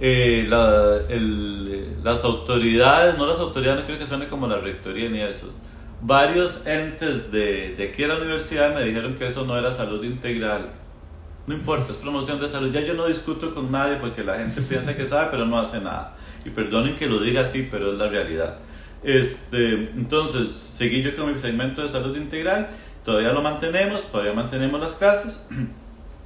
Eh, 0.01 0.47
las 0.49 2.25
autoridades, 2.25 3.19
no 3.19 3.27
las 3.27 3.39
autoridades, 3.39 3.81
no 3.81 3.87
creo 3.87 3.99
que 3.99 4.07
suene 4.07 4.29
como 4.29 4.47
la 4.47 4.59
rectoría 4.59 5.09
ni 5.09 5.21
eso, 5.21 5.53
varios 6.01 6.67
entes 6.67 7.31
de, 7.33 7.75
de 7.77 7.89
aquí 7.89 8.05
a 8.05 8.09
la 8.09 8.17
universidad 8.17 8.75
me 8.75 8.85
dijeron 8.85 9.17
que 9.17 9.27
eso 9.27 9.45
no 9.45 9.59
era 9.59 9.73
salud 9.73 10.03
integral. 10.05 10.71
No 11.47 11.55
importa, 11.55 11.93
es 11.93 11.99
promoción 11.99 12.39
de 12.39 12.47
salud. 12.47 12.71
Ya 12.71 12.83
yo 12.83 12.93
no 12.93 13.07
discuto 13.07 13.55
con 13.55 13.73
nadie 13.73 13.97
porque 13.97 14.23
la 14.23 14.37
gente 14.37 14.61
piensa 14.61 14.95
que 14.95 15.07
sabe, 15.07 15.29
pero 15.31 15.47
no 15.47 15.59
hace 15.59 15.81
nada. 15.81 16.15
Y 16.45 16.51
perdonen 16.51 16.95
que 16.95 17.07
lo 17.07 17.21
diga 17.21 17.41
así, 17.41 17.67
pero 17.71 17.93
es 17.93 17.99
la 17.99 18.07
realidad. 18.07 18.59
Este, 19.03 19.91
entonces, 19.97 20.49
seguí 20.49 21.03
yo 21.03 21.15
con 21.15 21.33
mi 21.33 21.39
segmento 21.39 21.83
de 21.83 21.89
salud 21.89 22.17
integral. 22.17 22.71
Todavía 23.05 23.33
lo 23.33 23.43
mantenemos, 23.43 24.11
todavía 24.11 24.33
mantenemos 24.33 24.81
las 24.81 24.95
casas. 24.95 25.49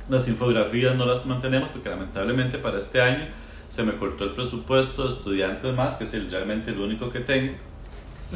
Las 0.08 0.26
infografías 0.26 0.96
no 0.96 1.06
las 1.06 1.24
mantenemos 1.26 1.68
porque 1.68 1.88
lamentablemente 1.88 2.58
para 2.58 2.76
este 2.76 3.00
año 3.00 3.24
se 3.68 3.84
me 3.84 3.96
cortó 3.96 4.24
el 4.24 4.32
presupuesto 4.32 5.04
de 5.04 5.08
estudiantes 5.10 5.72
más, 5.74 5.94
que 5.94 6.04
es 6.04 6.12
el, 6.14 6.28
realmente 6.28 6.72
el 6.72 6.80
único 6.80 7.08
que 7.08 7.20
tengo. 7.20 7.54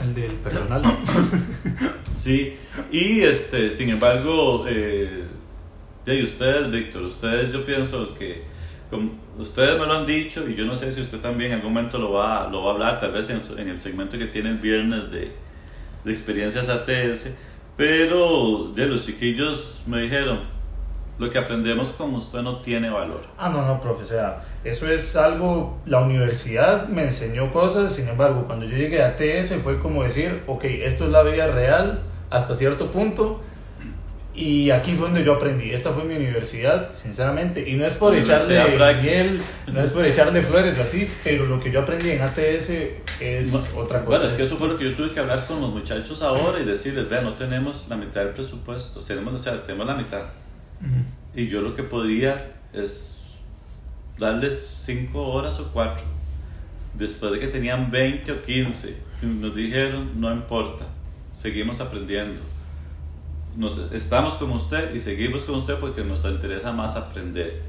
El 0.00 0.14
del 0.14 0.30
personal. 0.30 0.82
sí, 2.16 2.56
y 2.92 3.20
este, 3.22 3.72
sin 3.72 3.90
embargo, 3.90 4.64
eh, 4.68 5.24
y 6.06 6.22
ustedes, 6.22 6.70
Víctor, 6.70 7.02
ustedes 7.02 7.52
yo 7.52 7.66
pienso 7.66 8.14
que 8.14 8.44
ustedes 9.38 9.78
me 9.78 9.86
lo 9.86 9.94
han 9.94 10.06
dicho 10.06 10.48
y 10.48 10.54
yo 10.54 10.64
no 10.64 10.76
sé 10.76 10.92
si 10.92 11.00
usted 11.00 11.18
también 11.18 11.52
en 11.52 11.58
algún 11.58 11.72
momento 11.72 11.98
lo 11.98 12.12
va, 12.12 12.48
lo 12.50 12.64
va 12.64 12.70
a 12.70 12.74
hablar, 12.74 13.00
tal 13.00 13.12
vez 13.12 13.28
en, 13.30 13.42
en 13.58 13.68
el 13.68 13.80
segmento 13.80 14.18
que 14.18 14.26
tiene 14.26 14.50
el 14.50 14.58
viernes 14.58 15.10
de, 15.10 15.32
de 16.04 16.12
experiencias 16.12 16.68
ATS, 16.68 17.30
pero 17.76 18.72
de 18.74 18.86
los 18.86 19.02
chiquillos 19.02 19.82
me 19.86 20.02
dijeron, 20.02 20.56
lo 21.18 21.30
que 21.30 21.38
aprendemos 21.38 21.92
con 21.92 22.14
usted 22.14 22.42
no 22.42 22.60
tiene 22.60 22.90
valor. 22.90 23.22
Ah, 23.38 23.48
no, 23.48 23.66
no, 23.66 23.80
profe, 23.80 24.02
o 24.02 24.06
sea, 24.06 24.40
eso 24.64 24.88
es 24.88 25.16
algo, 25.16 25.78
la 25.86 26.00
universidad 26.00 26.88
me 26.88 27.04
enseñó 27.04 27.52
cosas, 27.52 27.94
sin 27.94 28.08
embargo, 28.08 28.44
cuando 28.46 28.66
yo 28.66 28.76
llegué 28.76 29.02
a 29.02 29.08
ATS 29.08 29.54
fue 29.62 29.78
como 29.78 30.02
decir, 30.02 30.42
ok, 30.46 30.64
esto 30.64 31.06
es 31.06 31.10
la 31.10 31.22
vida 31.22 31.46
real 31.48 32.02
hasta 32.30 32.56
cierto 32.56 32.90
punto, 32.90 33.40
y 34.36 34.70
aquí 34.70 34.92
fue 34.92 35.06
donde 35.06 35.24
yo 35.24 35.34
aprendí. 35.34 35.70
Esta 35.70 35.92
fue 35.92 36.04
mi 36.04 36.14
universidad, 36.14 36.90
sinceramente. 36.90 37.66
Y 37.66 37.74
no 37.74 37.86
es 37.86 37.94
por 37.94 38.14
echarle 38.14 38.62
miel, 39.00 39.40
no 39.72 39.80
es 39.80 39.90
por 39.90 40.04
echarle 40.04 40.42
flores 40.42 40.78
o 40.78 40.82
así, 40.82 41.08
pero 41.24 41.46
lo 41.46 41.58
que 41.58 41.72
yo 41.72 41.80
aprendí 41.80 42.10
en 42.10 42.20
ATS 42.20 42.70
es 43.18 43.54
otra 43.74 44.04
cosa. 44.04 44.18
Bueno, 44.18 44.24
es 44.26 44.34
que 44.34 44.42
eso 44.42 44.58
fue 44.58 44.68
lo 44.68 44.76
que 44.76 44.84
yo 44.84 44.94
tuve 44.94 45.12
que 45.12 45.20
hablar 45.20 45.46
con 45.46 45.62
los 45.62 45.70
muchachos 45.72 46.20
ahora 46.20 46.60
y 46.60 46.64
decirles, 46.64 47.08
vean, 47.08 47.24
no 47.24 47.32
tenemos 47.32 47.86
la 47.88 47.96
mitad 47.96 48.24
del 48.24 48.34
presupuesto, 48.34 49.00
tenemos, 49.00 49.32
o 49.32 49.38
sea, 49.38 49.62
tenemos 49.64 49.86
la 49.86 49.94
mitad. 49.94 50.22
Y 51.34 51.48
yo 51.48 51.62
lo 51.62 51.74
que 51.74 51.82
podría 51.82 52.52
es 52.74 53.22
darles 54.18 54.80
5 54.82 55.18
horas 55.18 55.58
o 55.60 55.70
4. 55.72 56.04
Después 56.92 57.32
de 57.32 57.38
que 57.38 57.48
tenían 57.48 57.90
20 57.90 58.32
o 58.32 58.42
15, 58.42 58.96
nos 59.22 59.54
dijeron, 59.54 60.20
no 60.20 60.30
importa, 60.30 60.84
seguimos 61.34 61.80
aprendiendo 61.80 62.55
nos, 63.56 63.92
estamos 63.92 64.34
con 64.34 64.50
usted 64.52 64.94
y 64.94 65.00
seguimos 65.00 65.44
con 65.44 65.56
usted 65.56 65.78
porque 65.78 66.04
nos 66.04 66.24
interesa 66.24 66.72
más 66.72 66.96
aprender. 66.96 67.62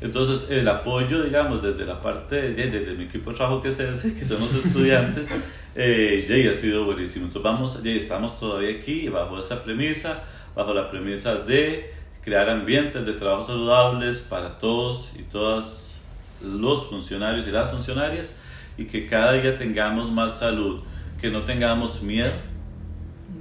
Entonces, 0.00 0.50
el 0.50 0.66
apoyo, 0.68 1.22
digamos, 1.22 1.62
desde 1.62 1.86
la 1.86 2.00
parte, 2.00 2.52
de, 2.52 2.70
desde 2.70 2.94
mi 2.94 3.04
equipo 3.04 3.30
de 3.30 3.36
trabajo 3.36 3.62
que 3.62 3.68
es 3.68 3.78
ese, 3.80 4.14
que 4.14 4.24
son 4.24 4.40
los 4.40 4.52
estudiantes, 4.64 5.28
eh, 5.74 6.26
ya 6.28 6.50
ha 6.50 6.54
sido 6.54 6.84
buenísimo. 6.84 7.26
Entonces, 7.26 7.42
vamos, 7.42 7.82
ya 7.82 7.90
estamos 7.92 8.38
todavía 8.38 8.78
aquí 8.78 9.08
bajo 9.08 9.38
esa 9.38 9.62
premisa, 9.62 10.24
bajo 10.54 10.74
la 10.74 10.90
premisa 10.90 11.36
de 11.36 11.92
crear 12.22 12.48
ambientes 12.48 13.04
de 13.04 13.12
trabajo 13.12 13.42
saludables 13.42 14.20
para 14.20 14.58
todos 14.58 15.12
y 15.18 15.22
todas 15.22 16.00
los 16.42 16.86
funcionarios 16.86 17.46
y 17.46 17.50
las 17.50 17.70
funcionarias 17.70 18.34
y 18.76 18.86
que 18.86 19.06
cada 19.06 19.34
día 19.34 19.56
tengamos 19.56 20.10
más 20.10 20.38
salud, 20.38 20.80
que 21.20 21.30
no 21.30 21.44
tengamos 21.44 22.02
miedo 22.02 22.32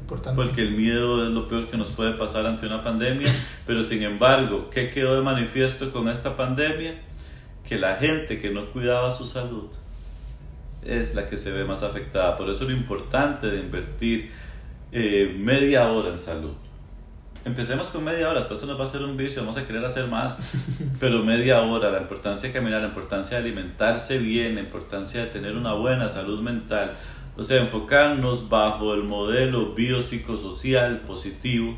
porque 0.07 0.61
el 0.61 0.71
miedo 0.71 1.25
es 1.25 1.33
lo 1.33 1.47
peor 1.47 1.67
que 1.67 1.77
nos 1.77 1.91
puede 1.91 2.13
pasar 2.13 2.45
ante 2.45 2.65
una 2.65 2.81
pandemia, 2.81 3.31
pero 3.65 3.83
sin 3.83 4.03
embargo, 4.03 4.69
¿qué 4.69 4.89
quedó 4.89 5.15
de 5.15 5.21
manifiesto 5.21 5.91
con 5.91 6.09
esta 6.09 6.35
pandemia? 6.35 7.01
Que 7.67 7.77
la 7.77 7.95
gente 7.95 8.39
que 8.39 8.49
no 8.49 8.71
cuidaba 8.71 9.11
su 9.11 9.25
salud 9.25 9.69
es 10.85 11.15
la 11.15 11.27
que 11.27 11.37
se 11.37 11.51
ve 11.51 11.63
más 11.63 11.83
afectada. 11.83 12.35
Por 12.35 12.49
eso 12.49 12.65
lo 12.65 12.71
importante 12.71 13.47
de 13.47 13.59
invertir 13.59 14.31
eh, 14.91 15.35
media 15.39 15.89
hora 15.89 16.09
en 16.09 16.17
salud. 16.17 16.53
Empecemos 17.45 17.87
con 17.87 18.05
media 18.05 18.29
hora, 18.29 18.39
después 18.39 18.63
nos 18.63 18.77
va 18.77 18.83
a 18.83 18.87
hacer 18.87 19.01
un 19.01 19.17
vicio, 19.17 19.41
vamos 19.41 19.57
a 19.57 19.67
querer 19.67 19.83
hacer 19.83 20.07
más, 20.07 20.37
pero 20.99 21.23
media 21.23 21.61
hora, 21.61 21.89
la 21.89 21.99
importancia 21.99 22.47
de 22.47 22.53
caminar, 22.53 22.79
la 22.79 22.87
importancia 22.87 23.37
de 23.37 23.43
alimentarse 23.43 24.17
bien, 24.17 24.55
la 24.55 24.61
importancia 24.61 25.21
de 25.21 25.27
tener 25.27 25.57
una 25.57 25.73
buena 25.73 26.07
salud 26.07 26.41
mental, 26.41 26.93
o 27.35 27.43
sea, 27.43 27.61
enfocarnos 27.61 28.49
bajo 28.49 28.93
el 28.93 29.03
modelo 29.03 29.73
biopsicosocial 29.73 30.99
positivo 30.99 31.77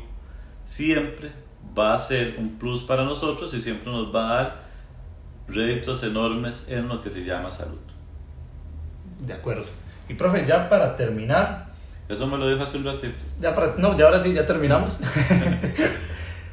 siempre 0.64 1.30
va 1.76 1.94
a 1.94 1.98
ser 1.98 2.34
un 2.38 2.58
plus 2.58 2.82
para 2.82 3.04
nosotros 3.04 3.52
y 3.54 3.60
siempre 3.60 3.90
nos 3.90 4.14
va 4.14 4.30
a 4.30 4.36
dar 4.36 4.66
réditos 5.48 6.02
enormes 6.02 6.66
en 6.68 6.88
lo 6.88 7.00
que 7.00 7.10
se 7.10 7.24
llama 7.24 7.50
salud. 7.50 7.78
De 9.20 9.32
acuerdo. 9.32 9.64
Y 10.08 10.14
profe, 10.14 10.44
ya 10.46 10.68
para 10.68 10.96
terminar... 10.96 11.66
Eso 12.08 12.26
me 12.26 12.38
lo 12.38 12.48
dijo 12.48 12.62
hace 12.62 12.76
un 12.76 12.84
ratito. 12.84 13.16
Ya 13.40 13.54
para, 13.54 13.74
no, 13.78 13.96
ya 13.96 14.04
ahora 14.04 14.20
sí, 14.20 14.32
ya 14.32 14.46
terminamos. 14.46 15.00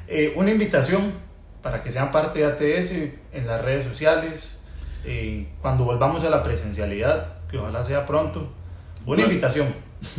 Eh, 0.06 0.34
una 0.36 0.52
invitación 0.52 1.12
para 1.64 1.82
que 1.82 1.90
sean 1.90 2.12
parte 2.12 2.40
de 2.40 2.46
ATS 2.46 2.92
en 3.32 3.48
las 3.48 3.62
redes 3.64 3.86
sociales, 3.86 4.64
eh, 5.06 5.48
cuando 5.60 5.86
volvamos 5.86 6.24
a 6.24 6.30
la 6.30 6.44
presencialidad, 6.44 7.38
que 7.50 7.58
ojalá 7.58 7.84
sea 7.84 8.06
pronto 8.06 8.52
una 9.06 9.24
invitación. 9.24 9.68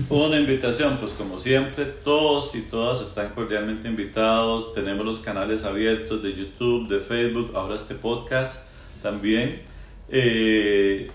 Una 0.08 0.38
invitación, 0.38 0.96
pues 0.98 1.12
como 1.12 1.36
siempre, 1.38 1.84
todos 1.84 2.54
y 2.54 2.62
todas 2.62 3.02
están 3.02 3.30
cordialmente 3.30 3.86
invitados. 3.86 4.72
Tenemos 4.72 5.04
los 5.04 5.18
canales 5.18 5.64
abiertos 5.64 6.22
de 6.22 6.32
YouTube, 6.32 6.88
de 6.88 7.00
Facebook, 7.00 7.52
ahora 7.54 7.76
este 7.76 7.94
podcast 7.94 8.68
también. 9.02 9.62
Eh, 10.08 11.10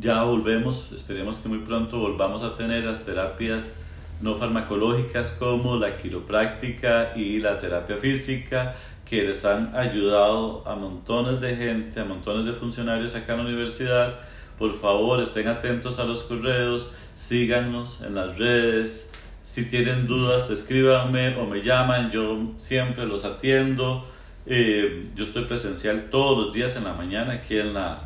ya 0.00 0.24
volvemos, 0.24 0.90
esperemos 0.92 1.38
que 1.38 1.48
muy 1.48 1.58
pronto 1.58 1.98
volvamos 1.98 2.42
a 2.42 2.56
tener 2.56 2.84
las 2.84 3.04
terapias 3.04 3.74
no 4.20 4.34
farmacológicas 4.34 5.32
como 5.32 5.76
la 5.76 5.96
quiropráctica 5.96 7.12
y 7.16 7.38
la 7.38 7.58
terapia 7.60 7.96
física 7.96 8.74
que 9.04 9.22
les 9.22 9.44
han 9.44 9.74
ayudado 9.76 10.66
a 10.66 10.74
montones 10.74 11.40
de 11.40 11.56
gente, 11.56 12.00
a 12.00 12.04
montones 12.04 12.46
de 12.46 12.52
funcionarios 12.52 13.14
acá 13.14 13.34
en 13.34 13.38
la 13.38 13.44
universidad 13.46 14.18
por 14.58 14.78
favor, 14.78 15.22
estén 15.22 15.48
atentos 15.48 15.98
a 15.98 16.04
los 16.04 16.24
correos, 16.24 16.90
síganos 17.14 18.02
en 18.02 18.14
las 18.16 18.38
redes. 18.38 19.12
Si 19.44 19.68
tienen 19.68 20.06
dudas, 20.06 20.50
escríbanme 20.50 21.36
o 21.36 21.46
me 21.46 21.62
llaman, 21.62 22.10
yo 22.10 22.52
siempre 22.58 23.06
los 23.06 23.24
atiendo. 23.24 24.04
Eh, 24.46 25.08
yo 25.14 25.24
estoy 25.24 25.44
presencial 25.44 26.08
todos 26.10 26.46
los 26.46 26.54
días 26.54 26.74
en 26.76 26.84
la 26.84 26.94
mañana 26.94 27.34
aquí 27.34 27.58
en 27.58 27.74
la, 27.74 28.00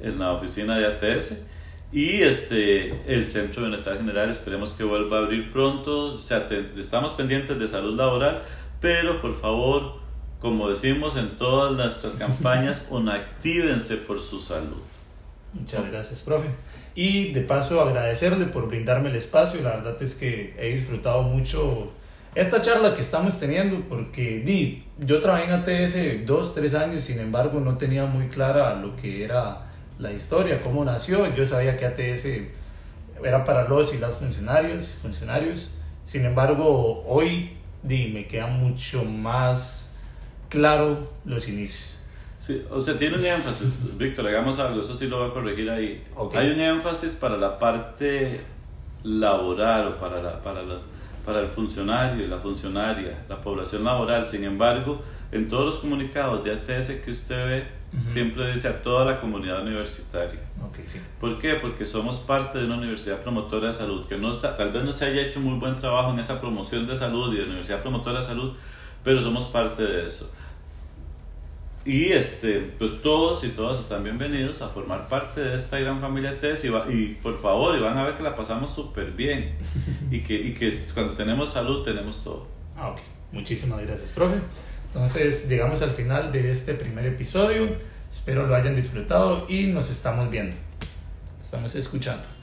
en 0.00 0.18
la 0.18 0.32
oficina 0.32 0.78
de 0.78 0.86
ATS. 0.86 1.34
Y 1.92 2.22
este, 2.22 3.00
el 3.06 3.26
Centro 3.26 3.62
de 3.62 3.68
Bienestar 3.68 3.96
General 3.96 4.28
esperemos 4.28 4.72
que 4.72 4.84
vuelva 4.84 5.18
a 5.18 5.20
abrir 5.22 5.50
pronto. 5.50 6.14
O 6.14 6.22
sea, 6.22 6.46
estamos 6.76 7.12
pendientes 7.12 7.58
de 7.58 7.68
salud 7.68 7.96
laboral, 7.96 8.42
pero 8.80 9.20
por 9.20 9.38
favor, 9.40 9.94
como 10.40 10.68
decimos 10.68 11.16
en 11.16 11.36
todas 11.36 11.76
nuestras 11.76 12.16
campañas, 12.16 12.88
actívense 13.12 13.96
por 13.96 14.20
su 14.20 14.40
salud. 14.40 14.82
Muchas 15.52 15.90
gracias, 15.90 16.22
profe. 16.22 16.48
Y 16.94 17.32
de 17.32 17.40
paso 17.42 17.80
agradecerle 17.80 18.46
por 18.46 18.68
brindarme 18.68 19.10
el 19.10 19.16
espacio. 19.16 19.60
La 19.62 19.76
verdad 19.76 20.02
es 20.02 20.14
que 20.14 20.54
he 20.58 20.70
disfrutado 20.72 21.22
mucho 21.22 21.92
esta 22.34 22.60
charla 22.60 22.94
que 22.94 23.00
estamos 23.00 23.40
teniendo 23.40 23.80
porque 23.88 24.40
di, 24.40 24.84
yo 24.98 25.18
trabajé 25.20 25.46
en 25.46 25.52
ATS 25.52 26.26
dos, 26.26 26.54
tres 26.54 26.74
años, 26.74 27.02
sin 27.02 27.18
embargo 27.18 27.58
no 27.60 27.78
tenía 27.78 28.04
muy 28.04 28.28
clara 28.28 28.74
lo 28.74 28.94
que 28.96 29.24
era 29.24 29.66
la 29.98 30.12
historia, 30.12 30.62
cómo 30.62 30.84
nació. 30.84 31.34
Yo 31.34 31.46
sabía 31.46 31.76
que 31.76 31.86
ATS 31.86 32.26
era 33.24 33.44
para 33.44 33.66
los 33.66 33.94
y 33.94 33.98
las 33.98 34.16
funcionarios, 34.16 34.98
funcionarios. 35.02 35.78
Sin 36.04 36.24
embargo, 36.24 37.04
hoy 37.06 37.56
di, 37.82 38.08
me 38.08 38.26
queda 38.26 38.46
mucho 38.46 39.04
más 39.04 39.96
claro 40.48 41.12
los 41.24 41.48
inicios. 41.48 41.97
Sí, 42.38 42.62
o 42.70 42.80
sea, 42.80 42.96
tiene 42.96 43.16
un 43.16 43.24
énfasis, 43.24 43.98
Víctor, 43.98 44.28
hagamos 44.28 44.58
algo, 44.60 44.80
eso 44.80 44.94
sí 44.94 45.08
lo 45.08 45.18
voy 45.18 45.30
a 45.30 45.34
corregir 45.34 45.68
ahí. 45.70 46.04
Hay 46.34 46.50
un 46.50 46.60
énfasis 46.60 47.14
para 47.14 47.36
la 47.36 47.58
parte 47.58 48.40
laboral 49.02 49.88
o 49.88 49.96
para, 49.96 50.22
la, 50.22 50.40
para, 50.40 50.62
la, 50.62 50.78
para 51.24 51.40
el 51.40 51.48
funcionario 51.48 52.24
y 52.24 52.28
la 52.28 52.38
funcionaria, 52.38 53.24
la 53.28 53.40
población 53.40 53.84
laboral. 53.84 54.24
Sin 54.24 54.44
embargo, 54.44 55.02
en 55.32 55.48
todos 55.48 55.64
los 55.64 55.78
comunicados 55.78 56.44
de 56.44 56.52
ATS 56.52 56.90
que 57.04 57.10
usted 57.10 57.46
ve, 57.46 57.78
siempre 58.00 58.52
dice 58.52 58.68
a 58.68 58.82
toda 58.82 59.04
la 59.04 59.20
comunidad 59.20 59.62
universitaria. 59.62 60.38
Okay, 60.70 60.86
sí. 60.86 61.00
¿Por 61.20 61.38
qué? 61.38 61.54
Porque 61.54 61.86
somos 61.86 62.18
parte 62.18 62.58
de 62.58 62.66
una 62.66 62.76
universidad 62.76 63.20
promotora 63.20 63.68
de 63.68 63.72
salud, 63.72 64.06
que 64.06 64.16
no 64.16 64.32
tal 64.32 64.72
vez 64.72 64.84
no 64.84 64.92
se 64.92 65.06
haya 65.06 65.22
hecho 65.22 65.40
muy 65.40 65.58
buen 65.58 65.74
trabajo 65.74 66.12
en 66.12 66.18
esa 66.18 66.40
promoción 66.40 66.86
de 66.86 66.94
salud 66.94 67.32
y 67.34 67.38
de 67.38 67.44
universidad 67.44 67.80
promotora 67.80 68.20
de 68.20 68.26
salud, 68.26 68.54
pero 69.02 69.22
somos 69.22 69.46
parte 69.46 69.82
de 69.82 70.06
eso. 70.06 70.30
Y 71.88 72.12
este, 72.12 72.60
pues 72.78 73.00
todos 73.00 73.42
y 73.44 73.48
todas 73.48 73.80
están 73.80 74.04
bienvenidos 74.04 74.60
a 74.60 74.68
formar 74.68 75.08
parte 75.08 75.40
de 75.40 75.56
esta 75.56 75.78
gran 75.78 76.02
familia 76.02 76.38
TES 76.38 76.66
y, 76.66 76.68
y 76.92 77.18
por 77.22 77.40
favor, 77.40 77.78
y 77.78 77.80
van 77.80 77.96
a 77.96 78.04
ver 78.04 78.14
que 78.14 78.22
la 78.22 78.36
pasamos 78.36 78.70
súper 78.70 79.12
bien 79.12 79.56
y 80.10 80.20
que, 80.20 80.34
y 80.34 80.52
que 80.52 80.70
cuando 80.92 81.14
tenemos 81.14 81.50
salud 81.50 81.82
tenemos 81.82 82.22
todo. 82.22 82.46
Ah, 82.76 82.90
ok. 82.90 82.98
Muchísimas 83.32 83.80
gracias, 83.80 84.10
profe. 84.10 84.34
Entonces, 84.88 85.48
llegamos 85.48 85.80
al 85.80 85.88
final 85.88 86.30
de 86.30 86.50
este 86.50 86.74
primer 86.74 87.06
episodio. 87.06 87.74
Espero 88.10 88.46
lo 88.46 88.54
hayan 88.54 88.74
disfrutado 88.74 89.46
y 89.48 89.68
nos 89.68 89.88
estamos 89.88 90.28
viendo. 90.28 90.54
Estamos 91.40 91.74
escuchando. 91.74 92.37